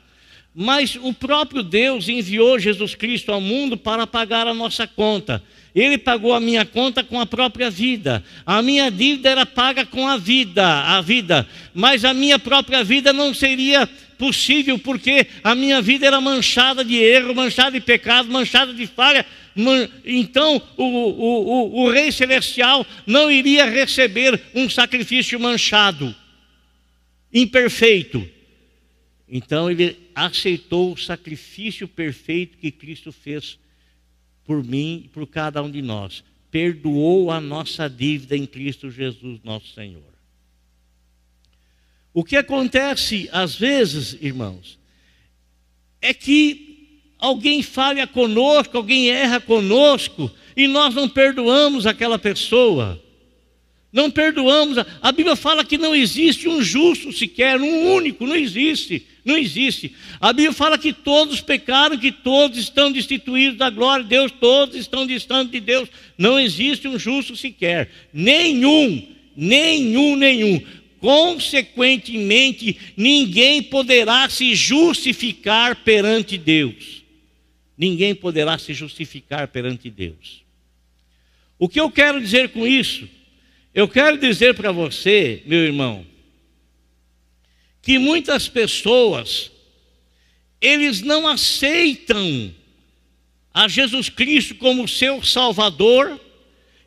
Mas 0.54 0.96
o 1.02 1.12
próprio 1.12 1.64
Deus 1.64 2.08
enviou 2.08 2.60
Jesus 2.60 2.94
Cristo 2.94 3.32
ao 3.32 3.42
mundo 3.42 3.76
para 3.76 4.06
pagar 4.06 4.46
a 4.46 4.54
nossa 4.54 4.86
conta. 4.86 5.42
Ele 5.80 5.98
pagou 5.98 6.34
a 6.34 6.42
minha 6.42 6.66
conta 6.66 7.06
com 7.06 7.22
a 7.22 7.26
própria 7.26 7.70
vida. 7.70 8.22
A 8.46 8.62
minha 8.62 8.92
dívida 8.92 9.30
era 9.30 9.46
paga 9.46 9.86
com 9.86 10.06
a 10.06 10.18
vida, 10.18 10.66
a 10.66 11.00
vida. 11.00 11.48
Mas 11.74 12.04
a 12.04 12.14
minha 12.14 12.38
própria 12.38 12.84
vida 12.84 13.14
não 13.14 13.34
seria 13.34 13.88
possível 14.18 14.78
porque 14.78 15.26
a 15.42 15.56
minha 15.56 15.82
vida 15.82 16.06
era 16.06 16.20
manchada 16.20 16.84
de 16.84 16.98
erro, 16.98 17.34
manchada 17.34 17.72
de 17.72 17.80
pecado, 17.80 18.30
manchada 18.30 18.74
de 18.74 18.86
falha. 18.88 19.26
Então 20.04 20.62
o, 20.76 20.84
o, 20.84 21.84
o, 21.84 21.84
o 21.86 21.90
Rei 21.90 22.12
Celestial 22.12 22.86
não 23.08 23.32
iria 23.32 23.64
receber 23.64 24.42
um 24.54 24.70
sacrifício 24.70 25.40
manchado, 25.40 26.14
imperfeito. 27.34 28.30
Então 29.30 29.72
ele 29.72 29.98
aceitou 30.14 30.92
o 30.92 30.98
sacrifício 30.98 31.88
perfeito 31.88 32.58
que 32.58 32.70
Cristo 32.70 33.14
fez 33.14 33.58
por 34.50 34.64
mim 34.64 35.04
e 35.06 35.10
por 35.10 35.28
cada 35.28 35.62
um 35.62 35.70
de 35.70 35.80
nós. 35.80 36.24
Perdoou 36.50 37.30
a 37.30 37.40
nossa 37.40 37.88
dívida 37.88 38.36
em 38.36 38.48
Cristo 38.48 38.90
Jesus, 38.90 39.40
nosso 39.44 39.72
Senhor. 39.76 40.02
O 42.12 42.24
que 42.24 42.36
acontece 42.36 43.30
às 43.32 43.54
vezes, 43.54 44.18
irmãos, 44.20 44.80
é 46.02 46.16
que 46.16 47.04
alguém 47.20 47.62
falha 47.62 48.08
conosco, 48.08 48.76
alguém 48.76 49.12
erra 49.12 49.40
conosco 49.40 50.32
e 50.58 50.68
nós 50.68 50.96
não 50.96 51.08
perdoamos 51.08 51.86
aquela 51.86 52.18
pessoa. 52.18 53.00
Não 53.94 54.10
perdoamos. 54.10 54.80
A 55.00 55.12
Bíblia 55.12 55.36
fala 55.36 55.64
que 55.64 55.78
não 55.78 55.94
existe 55.94 56.50
um 56.50 56.60
justo 56.60 57.14
sequer, 57.14 57.62
um 57.62 57.94
único, 57.94 58.26
não 58.26 58.36
existe. 58.36 59.06
Não 59.30 59.38
existe. 59.38 59.94
A 60.20 60.34
Bíblia 60.34 60.52
fala 60.52 60.76
que 60.76 60.92
todos 60.92 61.40
pecaram, 61.40 62.00
que 62.00 62.12
todos 62.12 62.58
estão 62.58 62.92
destituídos 62.92 63.60
da 63.60 63.70
glória 63.70 64.04
de 64.04 64.10
Deus, 64.10 64.32
todos 64.32 64.76
estão 64.76 65.06
distantes 65.06 65.52
de 65.52 65.60
Deus. 65.60 65.88
Não 66.18 66.40
existe 66.40 66.88
um 66.88 66.98
justo 66.98 67.36
sequer. 67.36 67.92
Nenhum, 68.12 69.08
nenhum, 69.38 70.16
nenhum. 70.16 70.60
Consequentemente, 71.00 72.76
ninguém 72.98 73.62
poderá 73.62 74.28
se 74.30 74.56
justificar 74.56 75.76
perante 75.84 76.36
Deus. 76.36 77.04
Ninguém 77.78 78.16
poderá 78.16 78.58
se 78.58 78.74
justificar 78.74 79.48
perante 79.50 79.92
Deus. 79.92 80.42
O 81.60 81.70
que 81.70 81.80
eu 81.80 81.92
quero 81.92 82.20
dizer 82.20 82.50
com 82.50 82.66
isso? 82.66 83.08
Eu 83.76 83.88
quero 83.88 84.18
dizer 84.18 84.56
para 84.56 84.72
você, 84.72 85.44
meu 85.46 85.60
irmão, 85.60 86.04
que 87.90 87.98
muitas 87.98 88.48
pessoas 88.48 89.50
eles 90.62 91.02
não 91.02 91.28
aceitam 91.28 92.54
a 93.52 93.68
Jesus 93.68 94.10
Cristo 94.10 94.54
como 94.54 94.88
seu 94.88 95.24
Salvador 95.24 96.22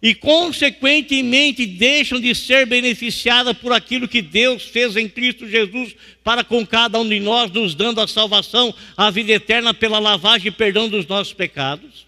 e, 0.01 0.15
consequentemente, 0.15 1.67
deixam 1.67 2.21
de 2.21 2.33
ser 2.37 2.67
beneficiadas 2.67 3.59
por 3.59 3.73
aquilo 3.73 4.07
que 4.07 4.23
Deus 4.23 4.63
fez 4.63 4.95
em 4.95 5.09
Cristo 5.09 5.49
Jesus 5.49 5.97
para 6.23 6.45
com 6.45 6.65
cada 6.65 7.01
um 7.01 7.09
de 7.09 7.19
nós, 7.19 7.51
nos 7.51 7.75
dando 7.75 8.01
a 8.01 8.07
salvação, 8.07 8.73
a 8.97 9.11
vida 9.11 9.33
eterna 9.33 9.75
pela 9.75 9.99
lavagem 9.99 10.47
e 10.47 10.53
perdão 10.53 10.89
dos 10.89 11.05
nossos 11.09 11.33
pecados. 11.33 12.07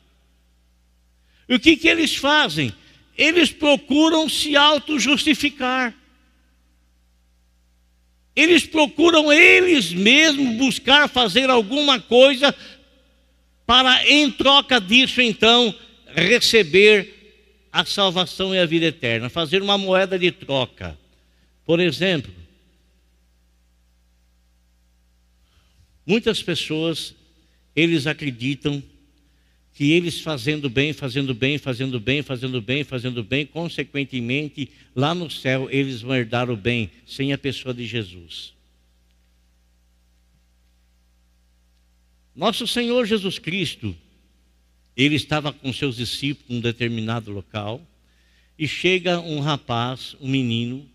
E 1.49 1.57
o 1.57 1.59
que, 1.59 1.77
que 1.77 1.89
eles 1.89 2.15
fazem? 2.15 2.73
eles 3.17 3.51
procuram 3.51 4.29
se 4.29 4.57
auto-justificar. 4.57 5.95
Eles 8.35 8.67
procuram 8.67 9.33
eles 9.33 9.93
mesmos 9.93 10.57
buscar 10.57 11.09
fazer 11.09 11.51
alguma 11.51 12.01
coisa 12.01 12.55
para, 13.67 14.09
em 14.09 14.31
troca 14.31 14.81
disso, 14.81 15.23
então, 15.23 15.75
receber 16.09 17.15
a 17.73 17.85
salvação 17.85 18.55
e 18.55 18.59
a 18.59 18.67
vida 18.67 18.87
eterna, 18.87 19.29
fazer 19.29 19.63
uma 19.63 19.79
moeda 19.79 20.19
de 20.19 20.31
troca. 20.31 20.99
Por 21.65 21.81
exemplo, 21.81 22.33
muitas 26.07 26.43
pessoas, 26.43 27.15
eles 27.75 28.07
acreditam 28.07 28.83
que 29.75 29.91
eles 29.91 30.21
fazendo 30.21 30.71
bem, 30.71 30.93
fazendo 30.93 31.35
bem, 31.35 31.59
fazendo 31.59 31.99
bem, 31.99 32.23
fazendo 32.23 32.63
bem, 32.63 32.85
fazendo 32.85 33.25
bem, 33.25 33.45
consequentemente, 33.45 34.71
lá 34.95 35.13
no 35.13 35.29
céu 35.29 35.69
eles 35.69 36.01
vão 36.01 36.15
herdar 36.15 36.49
o 36.49 36.57
bem, 36.57 36.91
sem 37.05 37.33
a 37.33 37.39
pessoa 37.39 37.75
de 37.75 37.85
Jesus. 37.85 38.55
Nosso 42.35 42.69
Senhor 42.69 43.05
Jesus 43.05 43.41
Cristo, 43.41 43.97
ele 44.97 45.17
estava 45.17 45.53
com 45.53 45.73
seus 45.73 45.97
discípulos 45.97 46.51
em 46.51 46.59
um 46.59 46.61
determinado 46.61 47.33
local, 47.33 47.85
e 48.57 48.69
chega 48.69 49.21
um 49.21 49.41
rapaz, 49.41 50.15
um 50.21 50.29
menino, 50.29 50.89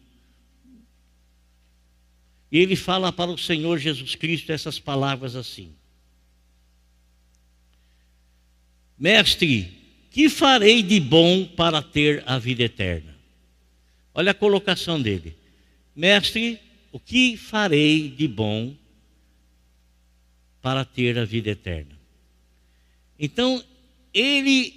e 2.50 2.58
ele 2.58 2.78
fala 2.78 3.12
para 3.12 3.30
o 3.30 3.38
Senhor 3.38 3.78
Jesus 3.78 4.15
Cristo 4.15 4.54
essas 4.54 4.80
palavras 4.80 5.36
assim: 5.36 5.74
Mestre, 9.00 9.72
que 10.12 10.28
farei 10.28 10.84
de 10.84 11.00
bom 11.00 11.46
para 11.46 11.82
ter 11.82 12.22
a 12.26 12.38
vida 12.38 12.64
eterna? 12.64 13.16
Olha 14.14 14.32
a 14.32 14.36
colocação 14.36 15.02
dele. 15.02 15.36
Mestre, 15.96 16.60
O 16.92 17.00
que 17.00 17.38
farei 17.38 18.10
de 18.10 18.28
bom 18.28 18.74
para 20.62 20.84
ter 20.84 21.18
a 21.20 21.24
vida 21.26 21.52
eterna? 21.52 21.98
Então, 23.18 23.64
ele 24.14 24.74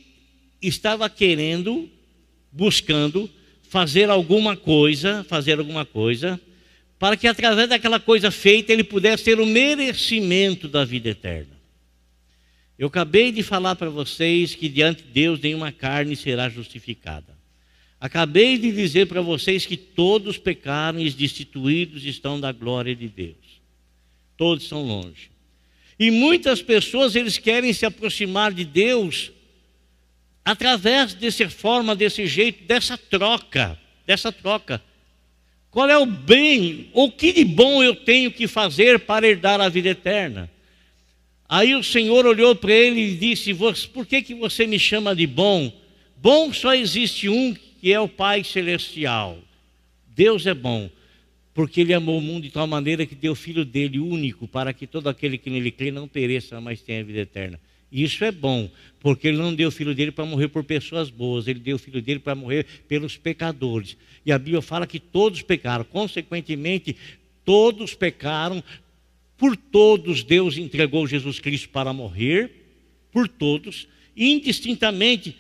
estava 0.61 1.09
querendo, 1.09 1.89
buscando 2.53 3.31
fazer 3.63 4.11
alguma 4.11 4.57
coisa, 4.57 5.25
fazer 5.25 5.59
alguma 5.59 5.87
coisa, 5.87 6.39
para 6.99 7.17
que 7.17 7.27
através 7.27 7.69
daquela 7.69 7.99
coisa 7.99 8.31
feita 8.31 8.73
ele 8.73 8.85
pudesse 8.85 9.25
ter 9.25 9.41
o 9.41 9.47
merecimento 9.47 10.69
da 10.69 10.85
vida 10.85 11.09
eterna. 11.09 11.52
Eu 12.83 12.89
acabei 12.89 13.31
de 13.31 13.45
falar 13.45 13.77
para 13.77 13.89
vocês 13.89 14.57
que 14.57 14.69
diante 14.69 15.05
de 15.05 15.11
Deus 15.11 15.39
nenhuma 15.39 15.71
carne 15.71 16.17
será 16.17 16.49
justificada. 16.49 17.33
Acabei 18.01 18.59
de 18.59 18.73
dizer 18.73 19.07
para 19.07 19.21
vocês 19.21 19.65
que 19.65 19.77
todos 19.77 20.37
pecaram 20.37 20.99
e 20.99 21.09
destituídos 21.09 22.05
estão 22.05 22.41
da 22.41 22.51
glória 22.51 22.93
de 22.97 23.07
Deus. 23.07 23.37
Todos 24.37 24.65
estão 24.65 24.83
longe. 24.83 25.31
E 25.97 26.11
muitas 26.11 26.61
pessoas 26.61 27.15
eles 27.15 27.39
querem 27.39 27.73
se 27.73 27.87
aproximar 27.87 28.53
de 28.53 28.65
Deus 28.65 29.31
através 30.45 31.15
dessa 31.15 31.49
forma, 31.49 31.95
desse 31.95 32.27
jeito, 32.27 32.65
dessa 32.65 32.99
troca, 32.99 33.79
dessa 34.05 34.33
troca. 34.33 34.83
Qual 35.71 35.89
é 35.89 35.97
o 35.97 36.05
bem, 36.05 36.91
o 36.93 37.13
que 37.13 37.33
de 37.33 37.45
bom 37.45 37.81
eu 37.81 37.95
tenho 37.95 38.33
que 38.33 38.49
fazer 38.49 38.99
para 38.99 39.29
herdar 39.29 39.61
a 39.61 39.69
vida 39.69 39.91
eterna? 39.91 40.51
Aí 41.53 41.75
o 41.75 41.85
Senhor 41.85 42.25
olhou 42.25 42.57
para 42.57 42.73
ele 42.73 43.13
e 43.13 43.15
disse: 43.15 43.55
Por 43.93 44.07
que, 44.07 44.23
que 44.23 44.35
você 44.35 44.67
me 44.67 44.79
chama 44.79 45.15
de 45.15 45.27
bom? 45.27 45.71
Bom 46.17 46.51
só 46.51 46.75
existe 46.75 47.29
um, 47.29 47.55
que 47.79 47.93
é 47.93 48.01
o 48.01 48.09
Pai 48.09 48.43
Celestial. 48.43 49.39
Deus 50.17 50.47
é 50.47 50.55
bom, 50.55 50.89
porque 51.53 51.83
Ele 51.83 51.93
amou 51.93 52.17
o 52.17 52.23
mundo 52.23 52.45
de 52.45 52.51
tal 52.51 52.67
maneira 52.67 53.05
que 53.05 53.15
deu 53.15 53.33
o 53.33 53.37
Filho 53.37 53.67
dele 53.67 53.99
único, 53.99 54.49
para 54.49 54.73
que 54.73 54.87
todo 54.87 55.11
aquele 55.11 55.37
que 55.37 55.51
nele 55.51 55.71
crê 55.71 55.91
não 55.91 56.09
pereça, 56.09 56.59
mas 56.59 56.81
tenha 56.81 57.05
vida 57.05 57.19
eterna. 57.19 57.61
Isso 57.93 58.25
é 58.25 58.33
bom, 58.33 58.71
porque 58.99 59.29
ele 59.29 59.37
não 59.37 59.55
deu 59.55 59.69
o 59.69 59.71
filho 59.71 59.95
dele 59.95 60.11
para 60.11 60.25
morrer 60.25 60.49
por 60.49 60.65
pessoas 60.65 61.11
boas, 61.11 61.47
ele 61.47 61.61
deu 61.61 61.77
o 61.77 61.79
filho 61.79 62.01
dele 62.01 62.19
para 62.19 62.35
morrer 62.35 62.65
pelos 62.89 63.19
pecadores. 63.19 63.99
E 64.25 64.33
a 64.33 64.39
Bíblia 64.39 64.63
fala 64.63 64.87
que 64.87 64.99
todos 64.99 65.43
pecaram, 65.43 65.85
consequentemente, 65.85 66.97
todos 67.45 67.93
pecaram, 67.93 68.65
por 69.43 69.57
todos 69.57 70.23
Deus 70.23 70.57
entregou 70.57 71.05
Jesus 71.05 71.41
Cristo 71.41 71.69
para 71.71 71.93
morrer, 71.93 72.49
por 73.11 73.27
todos, 73.27 73.89
indistintamente, 74.17 75.37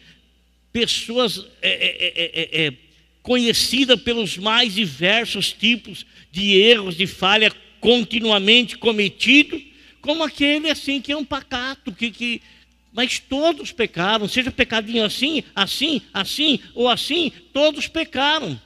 pessoas 0.72 1.46
é, 1.62 1.70
é, 1.70 2.66
é, 2.66 2.72
conhecidas 3.22 4.02
pelos 4.02 4.36
mais 4.36 4.74
diversos 4.74 5.52
tipos 5.52 6.04
de 6.32 6.56
erros, 6.56 6.96
de 6.96 7.06
falha 7.06 7.52
continuamente 7.80 8.76
cometidos 8.76 9.62
como 10.00 10.24
aquele 10.24 10.68
assim 10.68 11.00
que 11.00 11.12
é 11.12 11.16
um 11.16 11.24
pacato, 11.24 11.92
que, 11.92 12.10
que 12.10 12.42
mas 12.92 13.20
todos 13.20 13.70
pecaram, 13.70 14.26
seja 14.26 14.50
pecadinho 14.50 15.04
assim, 15.04 15.44
assim, 15.54 16.02
assim 16.12 16.58
ou 16.74 16.88
assim, 16.88 17.30
todos 17.52 17.86
pecaram. 17.86 18.60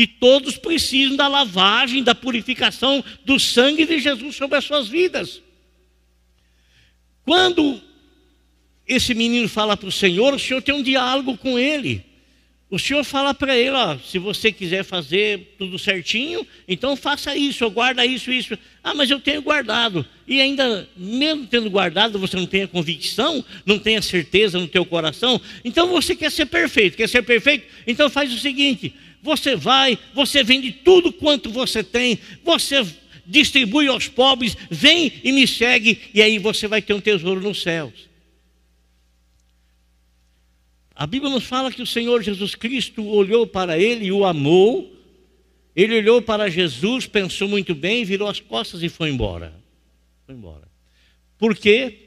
E 0.00 0.06
todos 0.06 0.56
precisam 0.56 1.14
da 1.14 1.28
lavagem, 1.28 2.02
da 2.02 2.14
purificação 2.14 3.04
do 3.22 3.38
sangue 3.38 3.84
de 3.84 3.98
Jesus 3.98 4.34
sobre 4.34 4.56
as 4.56 4.64
suas 4.64 4.88
vidas. 4.88 5.42
Quando 7.22 7.82
esse 8.88 9.12
menino 9.12 9.46
fala 9.46 9.76
para 9.76 9.90
o 9.90 9.92
Senhor, 9.92 10.32
o 10.32 10.38
Senhor 10.38 10.62
tem 10.62 10.74
um 10.74 10.82
diálogo 10.82 11.36
com 11.36 11.58
ele. 11.58 12.02
O 12.70 12.78
senhor 12.78 13.02
fala 13.02 13.34
para 13.34 13.58
ele, 13.58 13.70
ó, 13.70 13.98
se 13.98 14.16
você 14.16 14.52
quiser 14.52 14.84
fazer 14.84 15.56
tudo 15.58 15.76
certinho, 15.76 16.46
então 16.68 16.94
faça 16.94 17.36
isso, 17.36 17.68
guarda 17.68 18.06
isso, 18.06 18.30
isso. 18.30 18.56
Ah, 18.82 18.94
mas 18.94 19.10
eu 19.10 19.18
tenho 19.18 19.42
guardado. 19.42 20.06
E 20.26 20.40
ainda, 20.40 20.88
mesmo 20.96 21.48
tendo 21.48 21.68
guardado, 21.68 22.16
você 22.16 22.36
não 22.36 22.46
tem 22.46 22.62
a 22.62 22.68
convicção, 22.68 23.44
não 23.66 23.76
tem 23.76 23.96
a 23.96 24.02
certeza 24.02 24.56
no 24.56 24.68
teu 24.68 24.86
coração. 24.86 25.40
Então 25.64 25.88
você 25.88 26.14
quer 26.14 26.30
ser 26.30 26.46
perfeito. 26.46 26.96
Quer 26.96 27.08
ser 27.08 27.22
perfeito? 27.22 27.66
Então 27.88 28.08
faz 28.08 28.32
o 28.32 28.38
seguinte: 28.38 28.94
você 29.22 29.56
vai, 29.56 29.98
você 30.14 30.42
vende 30.42 30.72
tudo 30.72 31.12
quanto 31.12 31.50
você 31.50 31.82
tem, 31.82 32.18
você 32.44 32.86
distribui 33.26 33.86
aos 33.86 34.08
pobres, 34.08 34.56
vem 34.70 35.12
e 35.22 35.32
me 35.32 35.46
segue, 35.46 36.00
e 36.12 36.20
aí 36.20 36.38
você 36.38 36.66
vai 36.66 36.82
ter 36.82 36.94
um 36.94 37.00
tesouro 37.00 37.40
nos 37.40 37.62
céus. 37.62 38.10
A 41.00 41.06
Bíblia 41.06 41.32
nos 41.32 41.44
fala 41.44 41.72
que 41.72 41.80
o 41.80 41.86
Senhor 41.86 42.22
Jesus 42.22 42.54
Cristo 42.54 43.06
olhou 43.06 43.46
para 43.46 43.78
ele 43.78 44.04
e 44.04 44.12
o 44.12 44.26
amou. 44.26 44.94
Ele 45.74 45.96
olhou 45.96 46.20
para 46.20 46.50
Jesus, 46.50 47.06
pensou 47.06 47.48
muito 47.48 47.74
bem, 47.74 48.04
virou 48.04 48.28
as 48.28 48.38
costas 48.38 48.82
e 48.82 48.88
foi 48.90 49.08
embora. 49.08 49.54
Foi 50.26 50.34
embora. 50.34 50.68
Por 51.38 51.56
quê? 51.56 52.00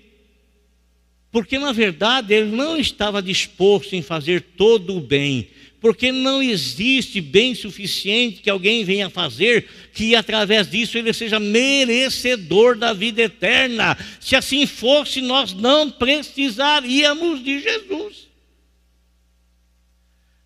Porque 1.32 1.58
na 1.58 1.71
verdade 1.71 2.36
ele 2.36 2.56
não 2.56 2.78
estava 2.78 3.19
disposto 3.19 3.95
em 3.95 4.04
fazer 4.04 4.41
todo 4.56 4.95
o 4.95 5.02
bem, 5.02 5.49
porque 5.84 6.12
não 6.12 6.41
existe 6.41 7.22
bem 7.22 7.54
suficiente 7.54 8.41
que 8.41 8.50
alguém 8.50 8.84
venha 8.84 9.12
fazer 9.12 9.67
que 9.93 10.15
através 10.15 10.67
disso 10.67 10.98
ele 10.98 11.13
seja 11.13 11.39
merecedor 11.39 12.76
da 12.76 12.91
vida 12.91 13.22
eterna. 13.22 13.96
Se 14.19 14.36
assim 14.36 14.65
fosse, 14.65 15.22
nós 15.22 15.54
não 15.54 15.91
precisaríamos 15.91 17.43
de 17.43 17.60
Jesus 17.60 18.34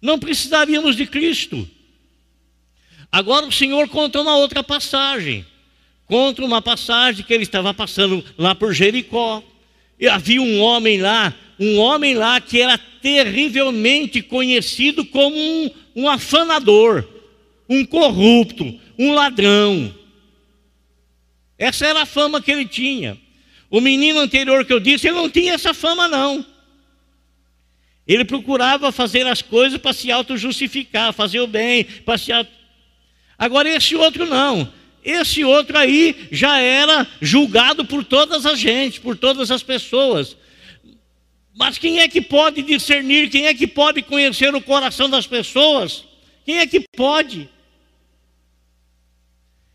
não 0.01 0.19
precisaríamos 0.19 0.95
de 0.95 1.05
Cristo. 1.05 1.67
Agora 3.11 3.45
o 3.45 3.51
Senhor 3.51 3.87
conta 3.89 4.21
uma 4.21 4.35
outra 4.37 4.63
passagem. 4.63 5.45
Conta 6.05 6.43
uma 6.43 6.61
passagem 6.61 7.25
que 7.25 7.33
ele 7.33 7.43
estava 7.43 7.73
passando 7.73 8.23
lá 8.37 8.53
por 8.53 8.73
Jericó. 8.73 9.43
E 9.99 10.07
havia 10.07 10.41
um 10.41 10.59
homem 10.59 11.01
lá, 11.01 11.33
um 11.59 11.77
homem 11.77 12.15
lá 12.15 12.39
que 12.39 12.61
era 12.61 12.77
terrivelmente 12.77 14.21
conhecido 14.21 15.05
como 15.05 15.35
um, 15.35 15.71
um 15.95 16.09
afanador, 16.09 17.07
um 17.69 17.85
corrupto, 17.85 18.79
um 18.97 19.13
ladrão. 19.13 19.93
Essa 21.57 21.87
era 21.87 22.03
a 22.03 22.05
fama 22.05 22.41
que 22.41 22.51
ele 22.51 22.65
tinha. 22.65 23.17
O 23.69 23.81
menino 23.81 24.19
anterior 24.19 24.63
que 24.65 24.73
eu 24.73 24.79
disse, 24.79 25.07
ele 25.07 25.17
não 25.17 25.29
tinha 25.29 25.53
essa 25.53 25.73
fama, 25.73 26.07
não. 26.07 26.45
Ele 28.07 28.23
procurava 28.23 28.91
fazer 28.91 29.27
as 29.27 29.41
coisas 29.41 29.79
para 29.79 29.91
se 29.91 30.11
auto-justificar, 30.11 31.11
fazer 31.11 31.41
o 31.41 31.47
bem, 31.47 31.83
para 31.83 32.17
se 32.17 32.31
auto... 32.31 32.49
Agora 33.37 33.69
esse 33.69 33.95
outro 33.95 34.25
não. 34.25 34.71
Esse 35.03 35.43
outro 35.43 35.77
aí 35.77 36.27
já 36.31 36.57
era 36.59 37.05
julgado 37.21 37.85
por 37.85 38.03
todas 38.03 38.45
as 38.45 38.59
gente, 38.59 39.01
por 39.01 39.17
todas 39.17 39.51
as 39.51 39.61
pessoas. 39.61 40.37
Mas 41.57 41.79
quem 41.79 41.99
é 41.99 42.07
que 42.07 42.21
pode 42.21 42.61
discernir? 42.61 43.31
Quem 43.31 43.47
é 43.47 43.53
que 43.53 43.65
pode 43.65 44.03
conhecer 44.03 44.53
o 44.53 44.61
coração 44.61 45.09
das 45.09 45.25
pessoas? 45.25 46.03
Quem 46.45 46.59
é 46.59 46.67
que 46.67 46.81
pode? 46.95 47.49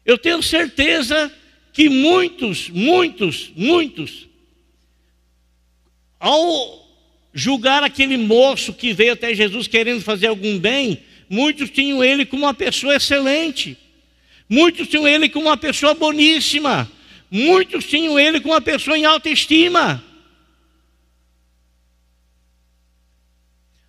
Eu 0.06 0.16
tenho 0.16 0.40
certeza 0.40 1.32
que 1.72 1.88
muitos, 1.88 2.70
muitos, 2.70 3.50
muitos, 3.56 4.28
ao 6.20 6.86
julgar 7.34 7.82
aquele 7.82 8.16
moço 8.16 8.72
que 8.72 8.92
veio 8.92 9.14
até 9.14 9.34
Jesus 9.34 9.66
querendo 9.66 10.02
fazer 10.02 10.28
algum 10.28 10.60
bem, 10.60 11.02
muitos 11.28 11.68
tinham 11.68 12.04
ele 12.04 12.24
como 12.24 12.44
uma 12.44 12.54
pessoa 12.54 12.94
excelente, 12.94 13.76
muitos 14.48 14.86
tinham 14.86 15.08
ele 15.08 15.28
como 15.28 15.46
uma 15.46 15.56
pessoa 15.56 15.94
boníssima, 15.94 16.88
muitos 17.28 17.86
tinham 17.86 18.20
ele 18.20 18.38
como 18.38 18.54
uma 18.54 18.60
pessoa 18.60 18.96
em 18.96 19.04
alta 19.04 19.28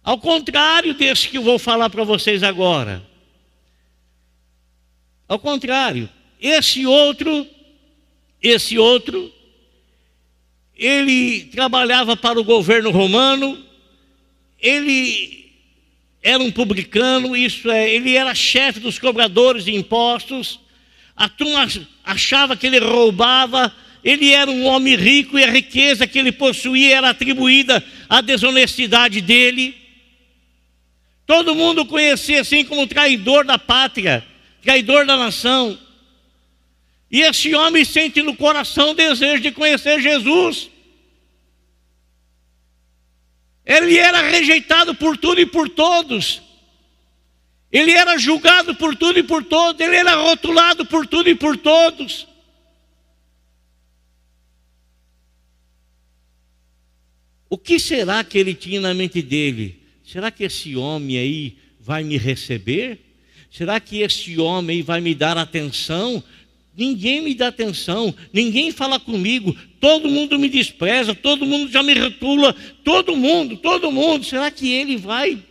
Ao 0.04 0.18
contrário 0.18 0.94
desse 0.94 1.30
que 1.30 1.38
eu 1.38 1.44
vou 1.44 1.58
falar 1.58 1.90
para 1.90 2.04
vocês 2.04 2.44
agora. 2.44 3.02
Ao 5.28 5.40
contrário, 5.40 6.10
esse 6.42 6.86
outro, 6.86 7.48
esse 8.42 8.78
outro 8.78 9.34
ele 10.76 11.46
trabalhava 11.46 12.18
para 12.18 12.40
o 12.40 12.44
governo 12.44 12.92
romano, 12.92 13.58
ele 14.60 15.52
era 16.22 16.42
um 16.44 16.52
publicano, 16.52 17.36
isso 17.36 17.70
é, 17.70 17.90
ele 17.90 18.16
era 18.16 18.36
chefe 18.36 18.80
dos 18.80 19.00
cobradores 19.00 19.66
de 19.66 19.76
impostos, 19.76 20.60
a 21.16 21.30
turma 21.30 21.68
achava 22.04 22.58
que 22.58 22.68
ele 22.68 22.80
roubava, 22.80 23.74
ele 24.04 24.32
era 24.32 24.50
um 24.50 24.66
homem 24.66 24.96
rico 24.96 25.40
e 25.40 25.44
a 25.44 25.52
riqueza 25.52 26.08
que 26.08 26.20
ele 26.20 26.32
possuía 26.32 26.98
era 26.98 27.10
atribuída 27.12 27.84
à 28.10 28.20
desonestidade 28.20 29.22
dele. 29.22 29.83
Todo 31.26 31.56
mundo 31.56 31.86
conhecia 31.86 32.42
assim 32.42 32.66
como 32.66 32.88
traidor 32.88 33.46
da 33.46 33.58
pátria, 33.58 34.26
traidor 34.62 35.06
da 35.06 35.16
nação. 35.16 35.80
E 37.10 37.22
esse 37.22 37.54
homem 37.56 37.86
sente 37.86 38.22
no 38.22 38.36
coração 38.36 38.92
o 38.92 38.96
desejo 38.96 39.42
de 39.42 39.52
conhecer 39.52 40.02
Jesus. 40.02 40.70
Ele 43.66 43.98
era 43.98 44.22
rejeitado 44.22 44.94
por 44.96 45.18
tudo 45.18 45.40
e 45.40 45.46
por 45.46 45.70
todos. 45.70 46.42
Ele 47.72 47.92
era 47.92 48.18
julgado 48.18 48.76
por 48.76 48.96
tudo 48.96 49.18
e 49.18 49.24
por 49.24 49.44
todos, 49.44 49.82
ele 49.82 49.96
era 49.96 50.14
rotulado 50.16 50.86
por 50.86 51.08
tudo 51.08 51.28
e 51.30 51.34
por 51.34 51.58
todos. 51.58 52.28
O 57.50 57.58
que 57.58 57.80
será 57.80 58.24
que 58.24 58.38
ele 58.38 58.54
tinha 58.56 58.82
na 58.82 58.94
mente 58.94 59.22
dele? 59.22 59.83
Será 60.14 60.30
que 60.30 60.44
esse 60.44 60.76
homem 60.76 61.18
aí 61.18 61.58
vai 61.80 62.04
me 62.04 62.18
receber? 62.18 63.00
Será 63.50 63.80
que 63.80 64.02
esse 64.02 64.40
homem 64.40 64.76
aí 64.76 64.82
vai 64.84 65.02
me 65.02 65.16
dar 65.16 65.40
atenção? 65.40 66.24
Ninguém 66.78 67.20
me 67.20 67.34
dá 67.34 67.48
atenção, 67.48 68.14
ninguém 68.32 68.72
fala 68.72 69.00
comigo, 69.00 69.58
todo 69.80 70.08
mundo 70.08 70.38
me 70.38 70.50
despreza, 70.50 71.16
todo 71.16 71.48
mundo 71.48 71.72
já 71.72 71.82
me 71.82 71.96
rotula, 71.96 72.56
todo 72.84 73.18
mundo, 73.18 73.58
todo 73.58 73.92
mundo. 73.92 74.24
Será 74.24 74.52
que 74.52 74.72
ele 74.72 74.98
vai 74.98 75.44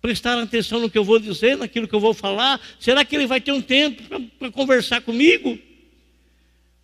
prestar 0.00 0.40
atenção 0.40 0.78
no 0.78 0.88
que 0.88 0.96
eu 0.96 1.02
vou 1.02 1.18
dizer, 1.18 1.56
naquilo 1.56 1.88
que 1.88 1.94
eu 1.94 2.00
vou 2.00 2.14
falar? 2.14 2.60
Será 2.78 3.04
que 3.04 3.16
ele 3.16 3.26
vai 3.26 3.40
ter 3.40 3.50
um 3.50 3.60
tempo 3.60 4.00
para 4.38 4.52
conversar 4.52 5.00
comigo? 5.00 5.58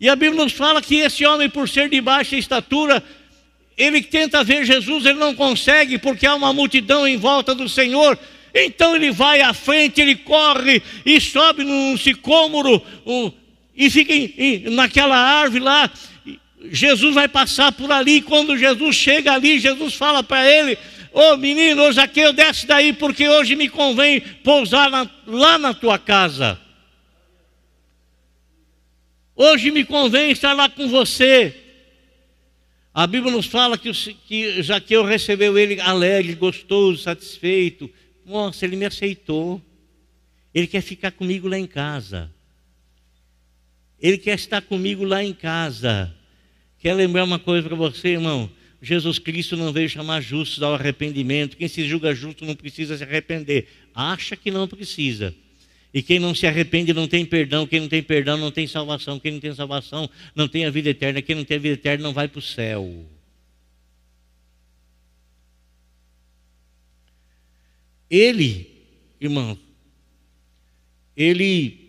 E 0.01 0.09
a 0.09 0.17
Bíblia 0.17 0.43
nos 0.43 0.51
fala 0.51 0.81
que 0.81 0.95
esse 0.95 1.25
homem, 1.25 1.49
por 1.49 1.69
ser 1.69 1.89
de 1.89 2.01
baixa 2.01 2.35
estatura, 2.35 3.01
ele 3.77 4.01
tenta 4.01 4.43
ver 4.43 4.65
Jesus, 4.65 5.05
ele 5.05 5.19
não 5.19 5.35
consegue, 5.35 5.99
porque 5.99 6.25
há 6.25 6.33
uma 6.33 6.51
multidão 6.51 7.07
em 7.07 7.15
volta 7.15 7.53
do 7.53 7.69
Senhor. 7.69 8.17
Então 8.53 8.95
ele 8.95 9.11
vai 9.11 9.41
à 9.41 9.53
frente, 9.53 10.01
ele 10.01 10.15
corre 10.15 10.81
e 11.05 11.21
sobe 11.21 11.63
num 11.63 11.95
sicômoro 11.95 12.81
e 13.75 13.89
fica 13.89 14.13
naquela 14.71 15.15
árvore 15.15 15.63
lá. 15.63 15.91
Jesus 16.71 17.13
vai 17.13 17.27
passar 17.27 17.71
por 17.71 17.91
ali. 17.91 18.19
Quando 18.21 18.57
Jesus 18.57 18.95
chega 18.95 19.33
ali, 19.33 19.59
Jesus 19.59 19.93
fala 19.93 20.23
para 20.23 20.49
ele: 20.49 20.75
Ô 21.13 21.33
oh, 21.33 21.37
menino, 21.37 21.83
ô 21.83 21.91
Zaqueu, 21.91 22.33
desce 22.33 22.65
daí, 22.65 22.93
porque 22.93 23.29
hoje 23.29 23.55
me 23.55 23.69
convém 23.69 24.21
pousar 24.43 24.89
na, 24.89 25.07
lá 25.27 25.59
na 25.59 25.73
tua 25.73 25.99
casa. 25.99 26.59
Hoje 29.35 29.69
me 29.69 29.85
convém 29.85 30.31
estar 30.31 30.53
lá 30.53 30.67
com 30.67 30.87
você. 30.87 31.66
A 32.97 33.05
Bíblia 33.05 33.31
nos 33.31 33.45
fala 33.45 33.77
que, 33.77 33.91
que 33.91 34.59
Zaqueu 34.63 35.03
recebeu 35.03 35.55
ele 35.55 35.79
alegre, 35.79 36.33
gostoso, 36.33 37.03
satisfeito, 37.03 37.87
nossa, 38.25 38.65
ele 38.65 38.75
me 38.75 38.85
aceitou. 38.85 39.61
Ele 40.51 40.65
quer 40.65 40.81
ficar 40.81 41.11
comigo 41.11 41.47
lá 41.47 41.59
em 41.59 41.67
casa. 41.67 42.33
Ele 44.01 44.17
quer 44.17 44.33
estar 44.33 44.63
comigo 44.63 45.03
lá 45.03 45.23
em 45.23 45.31
casa. 45.31 46.11
Quer 46.79 46.95
lembrar 46.95 47.23
uma 47.23 47.37
coisa 47.37 47.67
para 47.67 47.77
você, 47.77 48.13
irmão? 48.13 48.49
Jesus 48.81 49.19
Cristo 49.19 49.55
não 49.55 49.71
veio 49.71 49.87
chamar 49.87 50.19
justos 50.19 50.63
ao 50.63 50.73
arrependimento. 50.73 51.55
Quem 51.55 51.67
se 51.67 51.87
julga 51.87 52.15
justo 52.15 52.45
não 52.45 52.55
precisa 52.55 52.97
se 52.97 53.03
arrepender. 53.03 53.67
Acha 53.93 54.35
que 54.35 54.49
não 54.49 54.67
precisa. 54.67 55.35
E 55.97 56.03
quem 56.03 56.19
não 56.19 56.35
se 56.35 56.45
arrepende 56.45 56.93
não 56.93 57.07
tem 57.07 57.25
perdão. 57.25 57.65
Quem 57.65 57.79
não 57.79 57.89
tem 57.89 58.03
perdão 58.03 58.37
não 58.37 58.51
tem 58.51 58.67
salvação. 58.67 59.19
Quem 59.19 59.31
não 59.31 59.39
tem 59.39 59.51
salvação 59.55 60.07
não 60.35 60.47
tem 60.47 60.63
a 60.63 60.69
vida 60.69 60.91
eterna. 60.91 61.23
Quem 61.23 61.35
não 61.35 61.43
tem 61.43 61.57
a 61.57 61.59
vida 61.59 61.73
eterna 61.73 62.03
não 62.03 62.13
vai 62.13 62.27
para 62.27 62.37
o 62.37 62.41
céu. 62.41 63.03
Ele, 68.07 68.69
irmão, 69.19 69.57
ele 71.15 71.86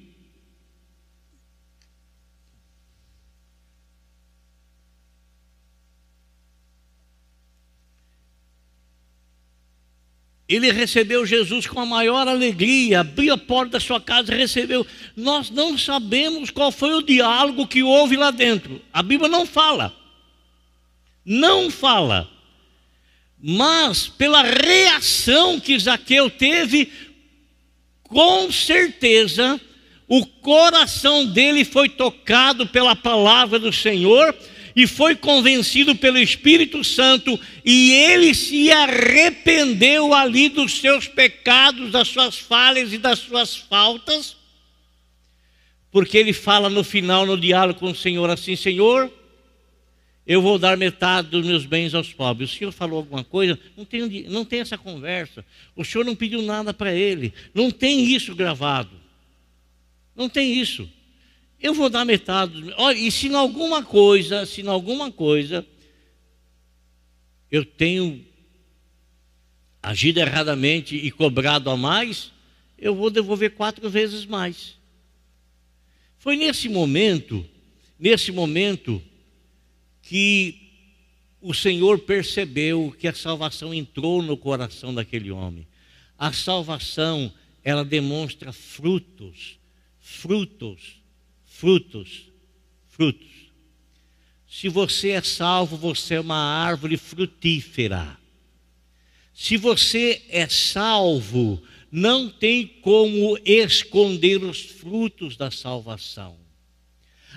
Ele 10.49 10.73
recebeu 10.73 11.27
Jesus 11.27 11.67
com 11.67 11.79
a 11.79 11.85
maior 11.85 12.27
alegria, 12.27 13.01
abriu 13.01 13.35
a 13.35 13.39
porta 13.39 13.73
da 13.73 13.81
sua 13.81 14.01
casa 14.01 14.33
e 14.33 14.39
recebeu. 14.39 14.87
Nós 15.15 15.51
não 15.51 15.77
sabemos 15.77 16.51
qual 16.51 16.73
foi 16.73 16.95
o 16.95 17.03
diálogo 17.03 17.67
que 17.67 17.83
houve 17.83 18.17
lá 18.17 18.31
dentro. 18.31 18.81
A 18.91 19.03
Bíblia 19.03 19.29
não 19.29 19.45
fala. 19.45 19.95
Não 21.23 21.71
fala. 21.71 22.31
Mas 23.39 24.09
pela 24.09 24.43
reação 24.43 25.61
que 25.61 25.79
Zaqueu 25.79 26.31
teve, 26.31 26.91
com 28.05 28.51
certeza 28.51 29.61
o 30.09 30.25
coração 30.25 31.27
dele 31.27 31.67
foi 31.67 31.91
tocado 31.91 32.67
pela 32.67 32.97
palavra 32.97 33.59
do 33.59 33.71
Senhor 33.71 34.35
e 34.79 34.87
foi 34.87 35.17
convencido 35.17 35.97
pelo 35.97 36.21
Espírito 36.21 36.85
Santo 36.85 37.37
e 37.65 37.91
ele 37.91 38.33
se 38.33 38.71
arrependeu 38.71 40.15
ali 40.15 40.49
dos 40.49 40.79
seus 40.79 41.09
pecados, 41.09 41.91
das 41.91 42.07
suas 42.07 42.39
falhas 42.39 42.93
e 42.93 42.99
das 42.99 43.19
suas 43.19 43.57
faltas, 43.57 44.37
porque 45.91 46.17
ele 46.17 46.33
fala 46.33 46.71
no 46.71 46.85
final, 46.85 47.27
no 47.27 47.37
diálogo 47.37 47.81
com 47.81 47.91
o 47.91 47.95
Senhor, 47.95 48.31
assim: 48.31 48.55
Senhor, 48.55 49.13
eu 50.25 50.41
vou 50.41 50.61
dar 50.61 50.77
metade 50.77 51.27
dos 51.27 51.45
meus 51.45 51.67
bens 51.67 51.93
aos 51.93 52.13
pobres. 52.13 52.53
O 52.53 52.55
senhor 52.55 52.71
falou 52.71 52.99
alguma 52.99 53.25
coisa? 53.25 53.59
Não 53.77 53.85
tem, 53.85 54.29
não 54.29 54.45
tem 54.45 54.61
essa 54.61 54.79
conversa. 54.79 55.45
O 55.75 55.85
senhor 55.85 56.05
não 56.05 56.15
pediu 56.15 56.41
nada 56.41 56.73
para 56.73 56.95
ele. 56.95 57.35
Não 57.53 57.69
tem 57.69 58.05
isso 58.05 58.33
gravado. 58.33 58.93
Não 60.15 60.29
tem 60.29 60.55
isso. 60.55 60.89
Eu 61.61 61.75
vou 61.75 61.91
dar 61.91 62.05
metade. 62.05 62.73
Olha, 62.77 62.97
e 62.97 63.11
se 63.11 63.29
em 63.29 63.35
alguma 63.35 63.83
coisa, 63.83 64.47
se 64.47 64.63
em 64.63 64.69
alguma 64.69 65.11
coisa 65.11 65.67
eu 67.51 67.65
tenho 67.65 68.25
agido 69.83 70.19
erradamente 70.19 70.97
e 70.97 71.11
cobrado 71.11 71.71
a 71.71 71.77
mais, 71.77 72.31
eu 72.79 72.95
vou 72.95 73.11
devolver 73.11 73.55
quatro 73.55 73.89
vezes 73.89 74.25
mais. 74.25 74.77
Foi 76.19 76.37
nesse 76.37 76.69
momento, 76.69 77.45
nesse 77.99 78.31
momento, 78.31 79.03
que 80.03 80.69
o 81.41 81.55
Senhor 81.55 81.99
percebeu 82.01 82.95
que 82.99 83.09
a 83.09 83.15
salvação 83.15 83.73
entrou 83.73 84.23
no 84.23 84.37
coração 84.37 84.95
daquele 84.95 85.31
homem. 85.31 85.67
A 86.19 86.33
salvação, 86.33 87.33
ela 87.63 87.85
demonstra 87.85 88.53
frutos, 88.53 89.59
frutos, 90.01 90.98
frutos, 91.59 92.31
frutos. 92.89 93.27
Se 94.49 94.69
você 94.69 95.11
é 95.11 95.23
salvo, 95.23 95.77
você 95.77 96.15
é 96.15 96.21
uma 96.21 96.37
árvore 96.37 96.97
frutífera. 96.97 98.17
Se 99.35 99.57
você 99.57 100.23
é 100.29 100.49
salvo, 100.49 101.61
não 101.91 102.29
tem 102.29 102.65
como 102.65 103.37
esconder 103.45 104.45
os 104.45 104.61
frutos 104.61 105.37
da 105.37 105.51
salvação. 105.51 106.37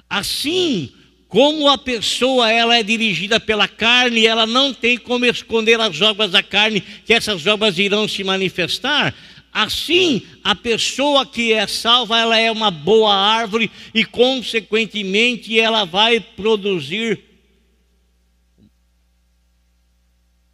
Assim, 0.07 0.93
como 1.27 1.67
a 1.67 1.77
pessoa 1.77 2.51
ela 2.51 2.77
é 2.77 2.83
dirigida 2.83 3.39
pela 3.39 3.67
carne, 3.67 4.27
ela 4.27 4.45
não 4.45 4.71
tem 4.71 4.99
como 4.99 5.25
esconder 5.25 5.79
as 5.79 5.99
obras 5.99 6.29
da 6.29 6.43
carne, 6.43 6.79
que 6.79 7.13
essas 7.13 7.47
obras 7.47 7.79
irão 7.79 8.07
se 8.07 8.23
manifestar. 8.23 9.15
Assim, 9.51 10.25
a 10.43 10.55
pessoa 10.55 11.25
que 11.25 11.51
é 11.51 11.67
salva, 11.67 12.17
ela 12.17 12.37
é 12.37 12.49
uma 12.49 12.71
boa 12.71 13.13
árvore 13.13 13.69
e, 13.93 14.05
consequentemente, 14.05 15.59
ela 15.59 15.83
vai 15.83 16.19
produzir 16.21 17.21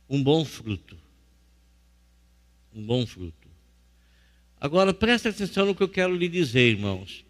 um 0.10 0.24
bom 0.24 0.44
fruto. 0.44 0.98
Um 2.74 2.84
bom 2.84 3.06
fruto. 3.06 3.48
Agora, 4.60 4.94
preste 4.94 5.28
atenção 5.28 5.68
no 5.68 5.76
que 5.76 5.84
eu 5.84 5.90
quero 5.90 6.16
lhe 6.16 6.28
dizer, 6.28 6.72
irmãos. 6.72 7.24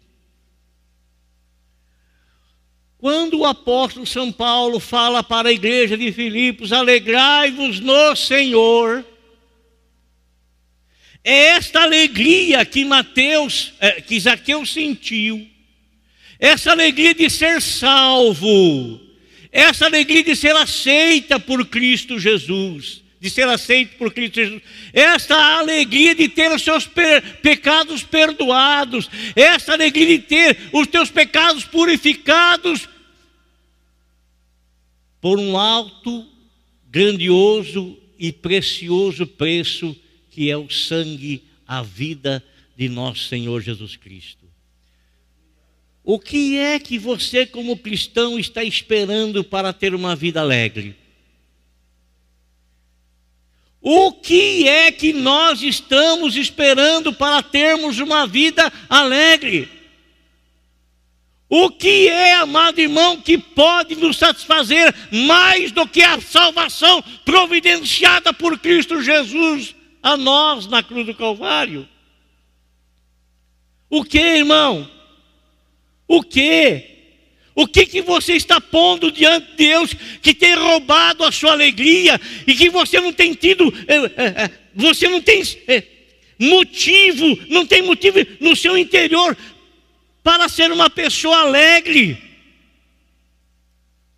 Quando 2.96 3.40
o 3.40 3.44
apóstolo 3.44 4.06
São 4.06 4.32
Paulo 4.32 4.80
fala 4.80 5.22
para 5.22 5.50
a 5.50 5.52
igreja 5.52 5.96
de 5.96 6.10
Filipos, 6.12 6.72
alegrai-vos 6.72 7.78
no 7.78 8.16
Senhor. 8.16 9.04
É 11.30 11.48
esta 11.48 11.82
alegria 11.82 12.64
que 12.64 12.86
Mateus, 12.86 13.74
é, 13.80 14.00
que 14.00 14.18
Zaqueu 14.18 14.64
sentiu, 14.64 15.46
essa 16.38 16.70
alegria 16.70 17.14
de 17.14 17.28
ser 17.28 17.60
salvo, 17.60 18.98
essa 19.52 19.84
alegria 19.84 20.24
de 20.24 20.34
ser 20.34 20.56
aceita 20.56 21.38
por 21.38 21.66
Cristo 21.66 22.18
Jesus, 22.18 23.02
de 23.20 23.28
ser 23.28 23.46
aceito 23.46 23.98
por 23.98 24.10
Cristo 24.10 24.36
Jesus, 24.36 24.62
essa 24.90 25.36
alegria 25.58 26.14
de 26.14 26.30
ter 26.30 26.50
os 26.50 26.62
seus 26.62 26.88
pecados 27.42 28.02
perdoados, 28.02 29.10
essa 29.36 29.74
alegria 29.74 30.06
de 30.06 30.20
ter 30.20 30.58
os 30.72 30.86
teus 30.86 31.10
pecados 31.10 31.62
purificados 31.62 32.88
por 35.20 35.38
um 35.38 35.58
alto, 35.58 36.26
grandioso 36.90 37.98
e 38.18 38.32
precioso 38.32 39.26
preço 39.26 39.94
que 40.38 40.48
é 40.48 40.56
o 40.56 40.70
sangue, 40.70 41.42
a 41.66 41.82
vida 41.82 42.44
de 42.76 42.88
nosso 42.88 43.24
Senhor 43.24 43.60
Jesus 43.60 43.96
Cristo. 43.96 44.46
O 46.04 46.16
que 46.16 46.56
é 46.56 46.78
que 46.78 46.96
você, 46.96 47.44
como 47.44 47.76
cristão, 47.76 48.38
está 48.38 48.62
esperando 48.62 49.42
para 49.42 49.72
ter 49.72 49.96
uma 49.96 50.14
vida 50.14 50.40
alegre? 50.40 50.94
O 53.80 54.12
que 54.12 54.68
é 54.68 54.92
que 54.92 55.12
nós 55.12 55.60
estamos 55.60 56.36
esperando 56.36 57.12
para 57.12 57.42
termos 57.42 57.98
uma 57.98 58.24
vida 58.24 58.72
alegre? 58.88 59.68
O 61.48 61.68
que 61.68 62.06
é, 62.06 62.34
amado 62.34 62.78
irmão, 62.78 63.20
que 63.20 63.36
pode 63.36 63.96
nos 63.96 64.18
satisfazer 64.18 64.94
mais 65.10 65.72
do 65.72 65.84
que 65.84 66.00
a 66.00 66.20
salvação 66.20 67.02
providenciada 67.24 68.32
por 68.32 68.56
Cristo 68.60 69.02
Jesus 69.02 69.74
a 70.02 70.16
nós 70.16 70.66
na 70.66 70.82
cruz 70.82 71.06
do 71.06 71.14
Calvário? 71.14 71.88
O 73.90 74.04
que, 74.04 74.18
irmão? 74.18 74.88
O 76.06 76.22
que? 76.22 76.96
O 77.54 77.66
que, 77.66 77.86
que 77.86 78.02
você 78.02 78.34
está 78.34 78.60
pondo 78.60 79.10
diante 79.10 79.48
de 79.48 79.56
Deus 79.56 79.92
que 80.22 80.32
tem 80.32 80.54
roubado 80.54 81.24
a 81.24 81.32
sua 81.32 81.52
alegria 81.52 82.20
e 82.46 82.54
que 82.54 82.70
você 82.70 83.00
não 83.00 83.12
tem 83.12 83.34
tido, 83.34 83.74
é, 83.88 83.96
é, 83.96 84.44
é, 84.44 84.50
você 84.74 85.08
não 85.08 85.20
tem 85.20 85.42
motivo, 86.38 87.36
não 87.48 87.66
tem 87.66 87.82
motivo 87.82 88.18
no 88.38 88.54
seu 88.54 88.78
interior 88.78 89.36
para 90.22 90.48
ser 90.48 90.70
uma 90.70 90.88
pessoa 90.88 91.38
alegre. 91.38 92.27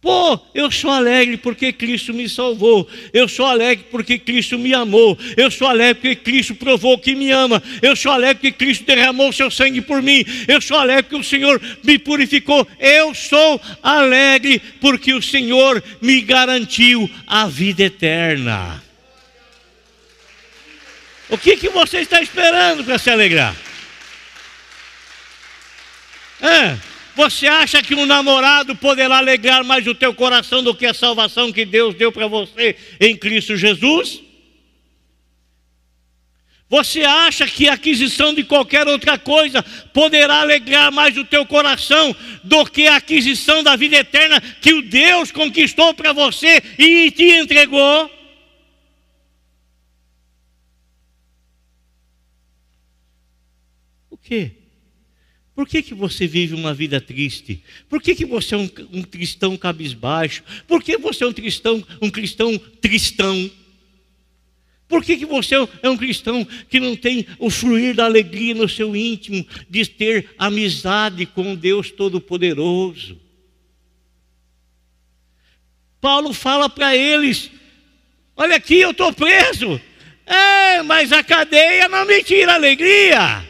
Pô, 0.00 0.40
eu 0.54 0.70
sou 0.70 0.90
alegre 0.90 1.36
porque 1.36 1.74
Cristo 1.74 2.14
me 2.14 2.26
salvou. 2.26 2.88
Eu 3.12 3.28
sou 3.28 3.44
alegre 3.44 3.84
porque 3.90 4.18
Cristo 4.18 4.58
me 4.58 4.72
amou. 4.72 5.18
Eu 5.36 5.50
sou 5.50 5.68
alegre 5.68 5.94
porque 5.96 6.16
Cristo 6.16 6.54
provou 6.54 6.98
que 6.98 7.14
me 7.14 7.30
ama. 7.30 7.62
Eu 7.82 7.94
sou 7.94 8.10
alegre 8.10 8.36
porque 8.36 8.64
Cristo 8.64 8.84
derramou 8.84 9.30
seu 9.30 9.50
sangue 9.50 9.82
por 9.82 10.00
mim. 10.00 10.24
Eu 10.48 10.58
sou 10.62 10.78
alegre 10.78 11.02
porque 11.02 11.16
o 11.16 11.24
Senhor 11.24 11.60
me 11.84 11.98
purificou. 11.98 12.66
Eu 12.78 13.14
sou 13.14 13.60
alegre 13.82 14.58
porque 14.80 15.12
o 15.12 15.20
Senhor 15.20 15.82
me 16.00 16.22
garantiu 16.22 17.08
a 17.26 17.46
vida 17.46 17.82
eterna. 17.82 18.82
O 21.28 21.36
que, 21.36 21.58
que 21.58 21.68
você 21.68 21.98
está 21.98 22.22
esperando 22.22 22.82
para 22.84 22.98
se 22.98 23.10
alegrar? 23.10 23.54
É, 26.40 26.76
você 27.20 27.46
acha 27.46 27.82
que 27.82 27.94
um 27.94 28.06
namorado 28.06 28.74
poderá 28.74 29.18
alegrar 29.18 29.62
mais 29.62 29.86
o 29.86 29.94
teu 29.94 30.14
coração 30.14 30.62
do 30.62 30.74
que 30.74 30.86
a 30.86 30.94
salvação 30.94 31.52
que 31.52 31.66
Deus 31.66 31.94
deu 31.94 32.10
para 32.10 32.26
você 32.26 32.74
em 32.98 33.14
Cristo 33.14 33.58
Jesus? 33.58 34.22
Você 36.66 37.02
acha 37.02 37.46
que 37.46 37.68
a 37.68 37.74
aquisição 37.74 38.32
de 38.32 38.42
qualquer 38.42 38.88
outra 38.88 39.18
coisa 39.18 39.62
poderá 39.92 40.40
alegrar 40.40 40.90
mais 40.90 41.14
o 41.18 41.24
teu 41.24 41.44
coração 41.44 42.16
do 42.42 42.64
que 42.64 42.86
a 42.86 42.96
aquisição 42.96 43.62
da 43.62 43.76
vida 43.76 43.96
eterna 43.96 44.40
que 44.40 44.72
o 44.72 44.80
Deus 44.80 45.30
conquistou 45.30 45.92
para 45.92 46.14
você 46.14 46.62
e 46.78 47.10
te 47.10 47.24
entregou? 47.24 48.10
O 54.08 54.16
quê? 54.16 54.59
Por 55.60 55.68
que, 55.68 55.82
que 55.82 55.92
você 55.92 56.26
vive 56.26 56.54
uma 56.54 56.72
vida 56.72 57.02
triste? 57.02 57.62
Por 57.86 58.00
que, 58.00 58.14
que 58.14 58.24
você 58.24 58.54
é 58.54 58.56
um, 58.56 58.70
um 58.94 59.02
cristão 59.02 59.58
cabisbaixo? 59.58 60.42
Por 60.66 60.82
que 60.82 60.96
você 60.96 61.22
é 61.22 61.26
um 61.26 61.34
cristão, 61.34 61.86
um 62.00 62.08
cristão 62.08 62.56
tristão? 62.80 63.50
Por 64.88 65.04
que, 65.04 65.18
que 65.18 65.26
você 65.26 65.56
é 65.82 65.90
um 65.90 65.98
cristão 65.98 66.48
que 66.70 66.80
não 66.80 66.96
tem 66.96 67.26
o 67.38 67.50
fluir 67.50 67.94
da 67.94 68.06
alegria 68.06 68.54
no 68.54 68.66
seu 68.70 68.96
íntimo 68.96 69.46
de 69.68 69.84
ter 69.84 70.30
amizade 70.38 71.26
com 71.26 71.54
Deus 71.54 71.90
Todo-Poderoso? 71.90 73.20
Paulo 76.00 76.32
fala 76.32 76.70
para 76.70 76.96
eles: 76.96 77.50
Olha 78.34 78.56
aqui, 78.56 78.80
eu 78.80 78.92
estou 78.92 79.12
preso. 79.12 79.78
É, 80.24 80.82
mas 80.84 81.12
a 81.12 81.22
cadeia 81.22 81.86
não 81.86 82.06
me 82.06 82.24
tira 82.24 82.54
alegria. 82.54 83.49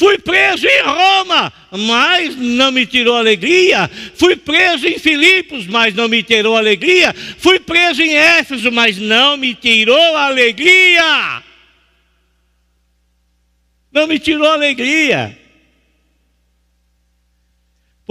Fui 0.00 0.16
preso 0.16 0.66
em 0.66 0.80
Roma, 0.80 1.52
mas 1.72 2.34
não 2.34 2.72
me 2.72 2.86
tirou 2.86 3.14
alegria. 3.14 3.86
Fui 4.14 4.34
preso 4.34 4.88
em 4.88 4.98
Filipos, 4.98 5.66
mas 5.66 5.94
não 5.94 6.08
me 6.08 6.22
tirou 6.22 6.56
alegria. 6.56 7.14
Fui 7.36 7.60
preso 7.60 8.00
em 8.00 8.16
Éfeso, 8.16 8.72
mas 8.72 8.96
não 8.96 9.36
me 9.36 9.54
tirou 9.54 10.16
alegria. 10.16 11.42
Não 13.92 14.06
me 14.06 14.18
tirou 14.18 14.50
alegria. 14.50 15.38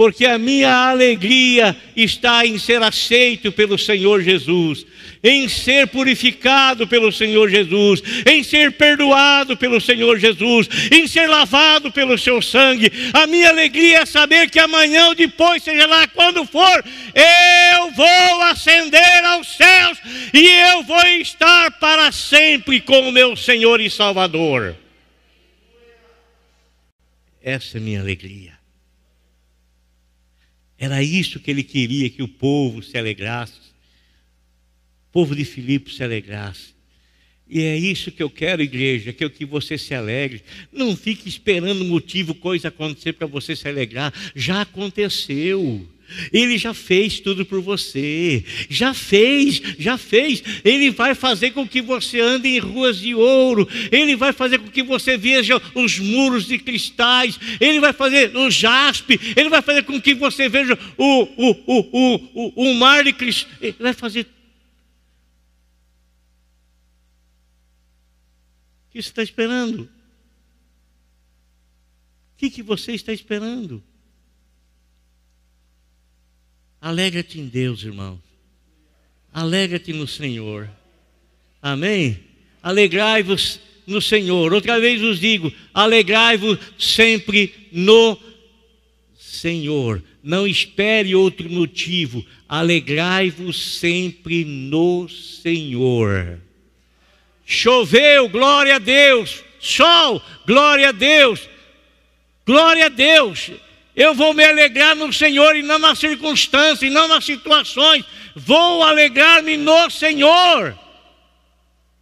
Porque 0.00 0.24
a 0.24 0.38
minha 0.38 0.88
alegria 0.88 1.76
está 1.94 2.46
em 2.46 2.58
ser 2.58 2.82
aceito 2.82 3.52
pelo 3.52 3.76
Senhor 3.76 4.22
Jesus 4.22 4.86
em 5.22 5.46
ser 5.46 5.88
purificado 5.88 6.88
pelo 6.88 7.12
Senhor 7.12 7.50
Jesus, 7.50 8.02
em 8.24 8.42
ser 8.42 8.72
perdoado 8.72 9.58
pelo 9.58 9.78
Senhor 9.78 10.18
Jesus, 10.18 10.66
em 10.90 11.06
ser 11.06 11.26
lavado 11.26 11.92
pelo 11.92 12.16
seu 12.16 12.40
sangue. 12.40 12.90
A 13.12 13.26
minha 13.26 13.50
alegria 13.50 13.98
é 13.98 14.06
saber 14.06 14.48
que 14.48 14.58
amanhã 14.58 15.08
ou 15.08 15.14
depois, 15.14 15.62
seja 15.62 15.86
lá 15.86 16.08
quando 16.08 16.46
for, 16.46 16.82
eu 17.14 17.90
vou 17.90 18.42
ascender 18.44 19.22
aos 19.26 19.54
céus 19.54 19.98
e 20.32 20.46
eu 20.72 20.82
vou 20.84 21.06
estar 21.20 21.72
para 21.72 22.10
sempre 22.10 22.80
com 22.80 23.06
o 23.06 23.12
meu 23.12 23.36
Senhor 23.36 23.82
e 23.82 23.90
Salvador. 23.90 24.74
Essa 27.42 27.76
é 27.76 27.78
a 27.78 27.84
minha 27.84 28.00
alegria. 28.00 28.59
Era 30.80 31.02
isso 31.02 31.38
que 31.38 31.50
ele 31.50 31.62
queria 31.62 32.10
que 32.10 32.22
o 32.22 32.28
povo 32.28 32.82
se 32.82 32.98
alegrasse 32.98 33.70
povo 35.12 35.34
de 35.34 35.44
Filipos 35.44 35.96
se 35.96 36.04
alegrasse. 36.04 36.74
E 37.48 37.62
é 37.62 37.76
isso 37.76 38.12
que 38.12 38.22
eu 38.22 38.30
quero, 38.30 38.62
igreja, 38.62 39.12
que 39.12 39.24
eu 39.24 39.30
que 39.30 39.44
você 39.44 39.76
se 39.76 39.92
alegre. 39.92 40.42
Não 40.72 40.96
fique 40.96 41.28
esperando 41.28 41.84
motivo, 41.84 42.32
coisa 42.32 42.68
acontecer 42.68 43.14
para 43.14 43.26
você 43.26 43.56
se 43.56 43.66
alegrar. 43.66 44.14
Já 44.36 44.62
aconteceu. 44.62 45.86
Ele 46.32 46.58
já 46.58 46.74
fez 46.74 47.20
tudo 47.20 47.44
por 47.44 47.60
você. 47.60 48.44
Já 48.68 48.94
fez, 48.94 49.60
já 49.78 49.96
fez. 49.96 50.42
Ele 50.64 50.90
vai 50.90 51.14
fazer 51.14 51.52
com 51.52 51.66
que 51.66 51.80
você 51.80 52.20
ande 52.20 52.48
em 52.48 52.58
ruas 52.58 52.98
de 52.98 53.14
ouro. 53.14 53.68
Ele 53.90 54.16
vai 54.16 54.32
fazer 54.32 54.58
com 54.58 54.68
que 54.68 54.82
você 54.82 55.16
veja 55.16 55.60
os 55.74 55.98
muros 55.98 56.46
de 56.46 56.58
cristais. 56.58 57.38
Ele 57.60 57.80
vai 57.80 57.92
fazer 57.92 58.36
o 58.36 58.50
jaspe. 58.50 59.20
Ele 59.36 59.48
vai 59.48 59.62
fazer 59.62 59.82
com 59.84 60.00
que 60.00 60.14
você 60.14 60.48
veja 60.48 60.78
o, 60.96 61.22
o, 61.22 61.50
o, 61.66 61.88
o, 61.92 62.14
o, 62.34 62.70
o 62.70 62.74
mar 62.74 63.04
de 63.04 63.12
cristais. 63.12 63.56
Ele 63.60 63.76
vai 63.78 63.92
fazer 63.92 64.26
O 68.90 68.92
que 68.92 69.00
você 69.00 69.08
está 69.10 69.22
esperando? 69.22 69.84
O 72.34 72.36
que 72.36 72.60
você 72.60 72.90
está 72.90 73.12
esperando? 73.12 73.80
Alegra-te 76.80 77.38
em 77.38 77.46
Deus, 77.46 77.82
irmão. 77.82 78.20
Alegra-te 79.32 79.92
no 79.92 80.06
Senhor. 80.06 80.68
Amém? 81.60 82.18
Alegrai-vos 82.62 83.60
no 83.86 84.00
Senhor. 84.00 84.52
Outra 84.52 84.80
vez 84.80 85.00
vos 85.00 85.20
digo: 85.20 85.52
alegrai-vos 85.74 86.58
sempre 86.78 87.54
no 87.70 88.18
Senhor. 89.18 90.02
Não 90.22 90.46
espere 90.46 91.14
outro 91.14 91.50
motivo. 91.50 92.24
Alegrai-vos 92.48 93.78
sempre 93.78 94.44
no 94.44 95.08
Senhor. 95.08 96.40
Choveu, 97.44 98.28
glória 98.28 98.76
a 98.76 98.78
Deus. 98.78 99.42
Sol, 99.58 100.22
glória 100.46 100.88
a 100.88 100.92
Deus. 100.92 101.48
Glória 102.46 102.86
a 102.86 102.88
Deus. 102.88 103.50
Eu 103.94 104.14
vou 104.14 104.32
me 104.32 104.44
alegrar 104.44 104.94
no 104.94 105.12
Senhor 105.12 105.56
e 105.56 105.62
não 105.62 105.78
nas 105.78 105.98
circunstâncias, 105.98 106.82
e 106.82 106.90
não 106.90 107.08
nas 107.08 107.24
situações. 107.24 108.04
Vou 108.34 108.82
alegrar-me 108.82 109.56
no 109.56 109.90
Senhor. 109.90 110.78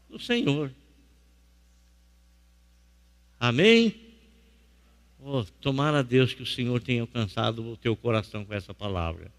No 0.08 0.20
Senhor. 0.20 0.70
Amém? 3.40 3.94
Oh, 5.20 5.44
tomara 5.60 6.00
a 6.00 6.02
Deus 6.02 6.32
que 6.32 6.42
o 6.42 6.46
Senhor 6.46 6.80
tenha 6.80 7.02
alcançado 7.02 7.72
o 7.72 7.76
teu 7.76 7.94
coração 7.96 8.44
com 8.44 8.54
essa 8.54 8.72
palavra. 8.72 9.30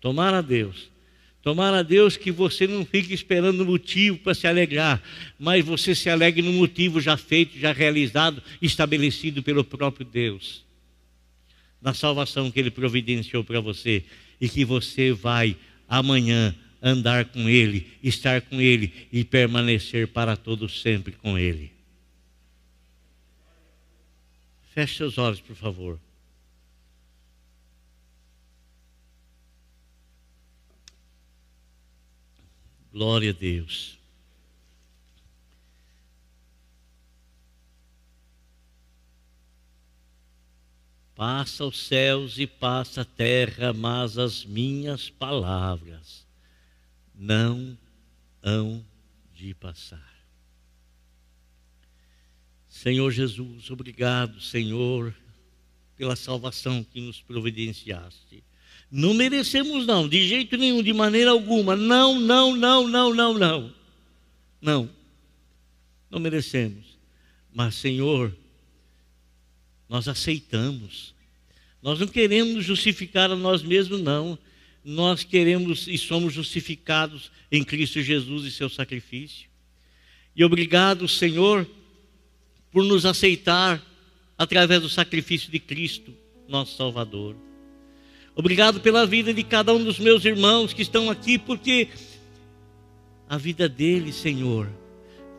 Tomara 0.00 0.38
a 0.38 0.42
Deus. 0.42 0.90
Tomara 1.42 1.80
a 1.80 1.82
Deus 1.82 2.16
que 2.16 2.32
você 2.32 2.66
não 2.66 2.86
fique 2.86 3.12
esperando 3.12 3.66
motivo 3.66 4.16
para 4.16 4.32
se 4.32 4.46
alegrar, 4.46 5.02
mas 5.38 5.62
você 5.62 5.94
se 5.94 6.08
alegre 6.08 6.40
no 6.40 6.54
motivo 6.54 7.02
já 7.02 7.18
feito, 7.18 7.58
já 7.58 7.70
realizado, 7.70 8.42
estabelecido 8.62 9.42
pelo 9.42 9.62
próprio 9.62 10.06
Deus. 10.06 10.64
Na 11.84 11.92
salvação 11.92 12.50
que 12.50 12.58
Ele 12.58 12.70
providenciou 12.70 13.44
para 13.44 13.60
você 13.60 14.02
e 14.40 14.48
que 14.48 14.64
você 14.64 15.12
vai 15.12 15.54
amanhã 15.86 16.54
andar 16.82 17.26
com 17.26 17.46
Ele, 17.48 17.86
estar 18.02 18.40
com 18.40 18.58
Ele 18.58 19.06
e 19.12 19.22
permanecer 19.22 20.08
para 20.08 20.34
todo 20.34 20.66
sempre 20.66 21.12
com 21.12 21.38
Ele. 21.38 21.70
Feche 24.72 24.96
seus 24.96 25.18
olhos, 25.18 25.40
por 25.40 25.54
favor. 25.54 26.00
Glória 32.90 33.30
a 33.30 33.34
Deus. 33.34 33.98
Passa 41.14 41.64
os 41.64 41.86
céus 41.86 42.38
e 42.38 42.46
passa 42.46 43.02
a 43.02 43.04
terra, 43.04 43.72
mas 43.72 44.18
as 44.18 44.44
minhas 44.44 45.08
palavras 45.08 46.26
não 47.14 47.78
hão 48.42 48.84
de 49.32 49.54
passar. 49.54 50.12
Senhor 52.68 53.10
Jesus, 53.12 53.70
obrigado, 53.70 54.40
Senhor, 54.40 55.14
pela 55.96 56.16
salvação 56.16 56.82
que 56.82 57.00
nos 57.00 57.20
providenciaste. 57.20 58.42
Não 58.90 59.14
merecemos, 59.14 59.86
não, 59.86 60.08
de 60.08 60.26
jeito 60.26 60.56
nenhum, 60.56 60.82
de 60.82 60.92
maneira 60.92 61.30
alguma. 61.30 61.76
Não, 61.76 62.18
não, 62.20 62.56
não, 62.56 62.88
não, 62.88 63.14
não, 63.14 63.38
não. 63.38 63.74
Não. 64.60 64.90
Não 66.10 66.18
merecemos. 66.18 66.98
Mas, 67.52 67.76
Senhor, 67.76 68.36
nós 69.94 70.08
aceitamos. 70.08 71.14
Nós 71.80 72.00
não 72.00 72.08
queremos 72.08 72.64
justificar 72.64 73.30
a 73.30 73.36
nós 73.36 73.62
mesmos, 73.62 74.00
não. 74.00 74.36
Nós 74.84 75.22
queremos 75.22 75.86
e 75.86 75.96
somos 75.96 76.34
justificados 76.34 77.30
em 77.48 77.62
Cristo 77.62 78.02
Jesus 78.02 78.44
e 78.44 78.50
seu 78.50 78.68
sacrifício. 78.68 79.48
E 80.34 80.44
obrigado, 80.44 81.06
Senhor, 81.06 81.64
por 82.72 82.82
nos 82.82 83.06
aceitar 83.06 83.80
através 84.36 84.82
do 84.82 84.88
sacrifício 84.88 85.48
de 85.48 85.60
Cristo, 85.60 86.12
nosso 86.48 86.76
Salvador. 86.76 87.36
Obrigado 88.34 88.80
pela 88.80 89.06
vida 89.06 89.32
de 89.32 89.44
cada 89.44 89.72
um 89.72 89.84
dos 89.84 90.00
meus 90.00 90.24
irmãos 90.24 90.72
que 90.72 90.82
estão 90.82 91.08
aqui, 91.08 91.38
porque 91.38 91.86
a 93.28 93.38
vida 93.38 93.68
deles, 93.68 94.16
Senhor, 94.16 94.68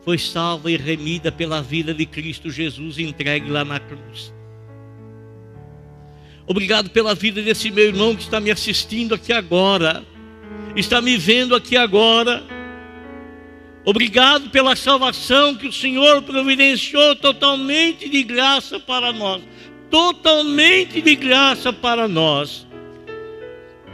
foi 0.02 0.16
salva 0.16 0.70
e 0.70 0.78
remida 0.78 1.30
pela 1.30 1.60
vida 1.60 1.92
de 1.92 2.06
Cristo 2.06 2.50
Jesus 2.50 2.98
entregue 2.98 3.50
lá 3.50 3.62
na 3.62 3.78
cruz. 3.78 4.34
Obrigado 6.46 6.90
pela 6.90 7.14
vida 7.14 7.42
desse 7.42 7.70
meu 7.70 7.84
irmão 7.84 8.14
que 8.14 8.22
está 8.22 8.40
me 8.40 8.50
assistindo 8.50 9.14
aqui 9.14 9.32
agora, 9.32 10.04
está 10.76 11.00
me 11.00 11.16
vendo 11.16 11.54
aqui 11.54 11.76
agora. 11.76 12.42
Obrigado 13.84 14.50
pela 14.50 14.74
salvação 14.74 15.54
que 15.54 15.66
o 15.66 15.72
Senhor 15.72 16.22
providenciou 16.22 17.16
totalmente 17.16 18.08
de 18.08 18.22
graça 18.22 18.78
para 18.80 19.12
nós. 19.12 19.42
Totalmente 19.90 21.00
de 21.00 21.14
graça 21.14 21.72
para 21.72 22.08
nós. 22.08 22.66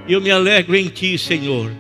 Eu 0.09 0.21
me 0.21 0.31
alegro 0.31 0.75
em 0.75 0.89
Ti, 0.89 1.19
Senhor 1.19 1.71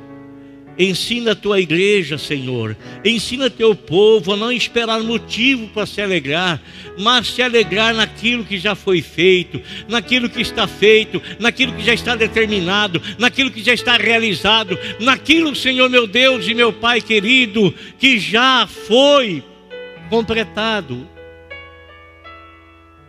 Ensina 0.79 1.33
a 1.33 1.37
tua 1.37 1.61
igreja, 1.61 2.17
Senhor. 2.17 2.77
Ensina 3.05 3.51
teu 3.51 3.75
povo 3.75 4.33
a 4.33 4.37
não 4.37 4.51
esperar 4.51 5.01
motivo 5.01 5.69
para 5.69 5.85
se 5.85 6.01
alegrar, 6.01 6.63
mas 6.99 7.29
se 7.29 7.43
alegrar 7.43 7.95
naquilo 7.95 8.45
que 8.45 8.59
já 8.59 8.75
foi 8.75 9.03
feito, 9.03 9.61
naquilo 9.87 10.31
que 10.31 10.41
está 10.41 10.67
feito, 10.67 11.21
naquilo 11.39 11.75
que 11.75 11.83
já 11.83 11.93
está 11.93 12.17
determinado, 12.17 13.03
naquilo 13.19 13.51
que 13.51 13.63
já 13.63 13.75
está 13.75 13.97
realizado, 13.97 14.79
naquilo, 14.99 15.55
Senhor 15.55 15.91
meu 15.91 16.07
Deus 16.07 16.49
e 16.49 16.55
meu 16.55 16.73
Pai 16.73 17.01
querido, 17.01 17.75
que 17.99 18.19
já 18.19 18.67
foi 18.67 19.45
completado. 20.09 21.07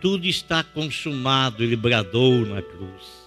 Tudo 0.02 0.26
está 0.26 0.62
consumado, 0.62 1.64
ele 1.64 1.76
bradou 1.76 2.44
na 2.44 2.60
cruz. 2.60 3.24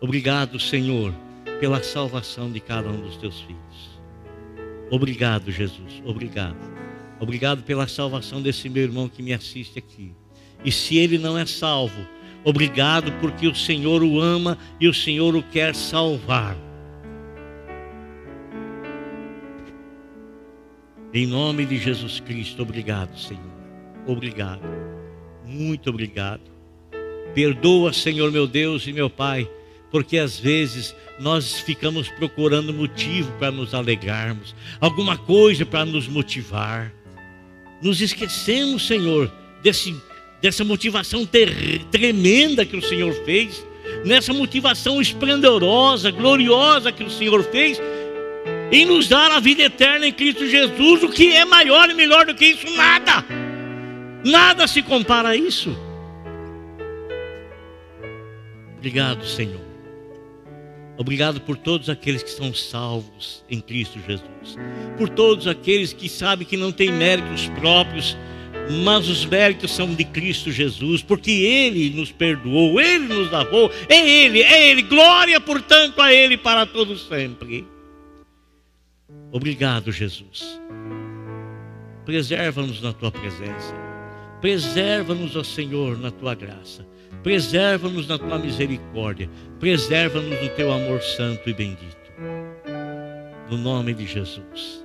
Obrigado, 0.00 0.60
Senhor 0.60 1.25
pela 1.60 1.82
salvação 1.82 2.50
de 2.50 2.60
cada 2.60 2.88
um 2.88 3.00
dos 3.00 3.16
teus 3.16 3.40
filhos. 3.40 4.00
Obrigado, 4.90 5.50
Jesus, 5.50 6.02
obrigado. 6.04 6.56
Obrigado 7.18 7.62
pela 7.62 7.88
salvação 7.88 8.42
desse 8.42 8.68
meu 8.68 8.82
irmão 8.82 9.08
que 9.08 9.22
me 9.22 9.32
assiste 9.32 9.78
aqui. 9.78 10.12
E 10.64 10.70
se 10.70 10.96
ele 10.96 11.18
não 11.18 11.36
é 11.36 11.46
salvo, 11.46 12.06
obrigado 12.44 13.10
porque 13.20 13.46
o 13.46 13.54
Senhor 13.54 14.02
o 14.02 14.20
ama 14.20 14.58
e 14.78 14.86
o 14.86 14.94
Senhor 14.94 15.34
o 15.34 15.42
quer 15.42 15.74
salvar. 15.74 16.56
Em 21.12 21.26
nome 21.26 21.64
de 21.64 21.78
Jesus 21.78 22.20
Cristo, 22.20 22.62
obrigado, 22.62 23.18
Senhor. 23.18 23.42
Obrigado. 24.06 24.60
Muito 25.46 25.88
obrigado. 25.88 26.42
Perdoa, 27.34 27.92
Senhor 27.92 28.30
meu 28.30 28.46
Deus 28.46 28.86
e 28.86 28.92
meu 28.92 29.08
Pai 29.08 29.48
porque 29.90 30.18
às 30.18 30.38
vezes 30.38 30.94
nós 31.18 31.60
ficamos 31.60 32.08
procurando 32.08 32.72
motivo 32.72 33.30
para 33.38 33.50
nos 33.50 33.74
alegrarmos, 33.74 34.54
alguma 34.80 35.16
coisa 35.16 35.64
para 35.64 35.84
nos 35.84 36.06
motivar. 36.06 36.92
Nos 37.80 38.00
esquecemos, 38.00 38.86
Senhor, 38.86 39.32
desse, 39.62 39.94
dessa 40.40 40.64
motivação 40.64 41.24
ter, 41.24 41.84
tremenda 41.90 42.64
que 42.64 42.76
o 42.76 42.82
Senhor 42.82 43.12
fez, 43.24 43.64
nessa 44.04 44.32
motivação 44.32 45.00
esplendorosa, 45.00 46.10
gloriosa 46.10 46.92
que 46.92 47.04
o 47.04 47.10
Senhor 47.10 47.42
fez, 47.44 47.80
em 48.70 48.84
nos 48.84 49.08
dar 49.08 49.30
a 49.30 49.40
vida 49.40 49.62
eterna 49.62 50.06
em 50.06 50.12
Cristo 50.12 50.46
Jesus, 50.46 51.02
o 51.02 51.08
que 51.08 51.32
é 51.32 51.44
maior 51.44 51.88
e 51.88 51.94
melhor 51.94 52.26
do 52.26 52.34
que 52.34 52.46
isso? 52.46 52.68
Nada, 52.76 53.24
nada 54.24 54.66
se 54.66 54.82
compara 54.82 55.30
a 55.30 55.36
isso. 55.36 55.76
Obrigado, 58.76 59.24
Senhor. 59.26 59.65
Obrigado 60.98 61.40
por 61.40 61.56
todos 61.56 61.90
aqueles 61.90 62.22
que 62.22 62.30
são 62.30 62.54
salvos 62.54 63.44
em 63.50 63.60
Cristo 63.60 63.98
Jesus. 64.06 64.56
Por 64.96 65.08
todos 65.08 65.46
aqueles 65.46 65.92
que 65.92 66.08
sabem 66.08 66.46
que 66.46 66.56
não 66.56 66.72
têm 66.72 66.90
méritos 66.90 67.48
próprios, 67.50 68.16
mas 68.84 69.08
os 69.08 69.24
méritos 69.24 69.72
são 69.72 69.94
de 69.94 70.04
Cristo 70.04 70.50
Jesus, 70.50 71.02
porque 71.02 71.30
Ele 71.30 71.90
nos 71.90 72.10
perdoou, 72.10 72.80
Ele 72.80 73.06
nos 73.06 73.30
lavou, 73.30 73.70
é 73.88 74.08
Ele, 74.08 74.42
é 74.42 74.70
Ele. 74.70 74.82
Glória, 74.82 75.40
portanto, 75.40 76.00
a 76.00 76.12
Ele 76.12 76.36
para 76.36 76.64
todos 76.64 77.06
sempre. 77.06 77.66
Obrigado, 79.30 79.92
Jesus. 79.92 80.60
Preserva-nos 82.04 82.80
na 82.80 82.92
tua 82.92 83.10
presença. 83.10 83.74
Preserva-nos, 84.40 85.36
ó 85.36 85.42
Senhor, 85.42 85.98
na 85.98 86.10
tua 86.10 86.34
graça. 86.34 86.86
Preserva-nos 87.22 88.06
na 88.06 88.18
tua 88.18 88.38
misericórdia. 88.38 89.28
Preserva-nos 89.58 90.40
no 90.42 90.48
teu 90.50 90.72
amor 90.72 91.02
santo 91.02 91.48
e 91.48 91.54
bendito. 91.54 91.96
No 93.50 93.56
nome 93.56 93.94
de 93.94 94.06
Jesus. 94.06 94.84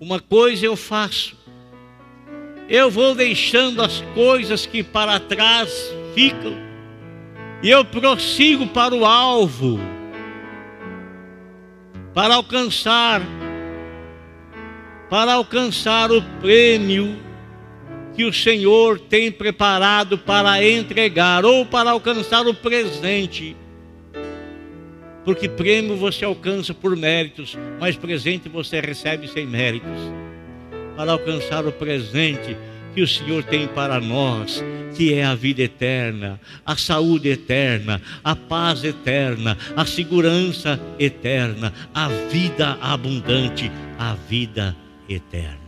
Uma 0.00 0.20
coisa 0.20 0.66
eu 0.66 0.76
faço. 0.76 1.36
Eu 2.68 2.90
vou 2.90 3.14
deixando 3.14 3.82
as 3.82 4.00
coisas 4.14 4.66
que 4.66 4.82
para 4.82 5.20
trás 5.20 5.70
ficam. 6.14 6.54
E 7.62 7.70
eu 7.70 7.84
prossigo 7.84 8.66
para 8.66 8.94
o 8.94 9.04
alvo. 9.04 9.78
Para 12.12 12.34
alcançar 12.34 13.22
para 15.08 15.34
alcançar 15.34 16.10
o 16.10 16.20
prêmio 16.40 17.16
que 18.16 18.24
o 18.24 18.32
Senhor 18.32 18.98
tem 18.98 19.30
preparado 19.30 20.16
para 20.16 20.64
entregar 20.64 21.44
ou 21.44 21.66
para 21.66 21.90
alcançar 21.90 22.46
o 22.46 22.54
presente. 22.54 23.54
Porque 25.22 25.48
prêmio 25.48 25.96
você 25.96 26.24
alcança 26.24 26.72
por 26.72 26.96
méritos, 26.96 27.58
mas 27.78 27.94
presente 27.94 28.48
você 28.48 28.80
recebe 28.80 29.28
sem 29.28 29.46
méritos. 29.46 30.00
Para 30.96 31.12
alcançar 31.12 31.66
o 31.66 31.72
presente 31.72 32.56
que 32.94 33.02
o 33.02 33.06
Senhor 33.06 33.44
tem 33.44 33.68
para 33.68 34.00
nós, 34.00 34.64
que 34.96 35.12
é 35.12 35.22
a 35.22 35.34
vida 35.34 35.60
eterna, 35.60 36.40
a 36.64 36.74
saúde 36.74 37.28
eterna, 37.28 38.00
a 38.24 38.34
paz 38.34 38.82
eterna, 38.82 39.58
a 39.76 39.84
segurança 39.84 40.80
eterna, 40.98 41.70
a 41.92 42.08
vida 42.08 42.78
abundante, 42.80 43.70
a 43.98 44.14
vida 44.14 44.74
eterna. 45.06 45.65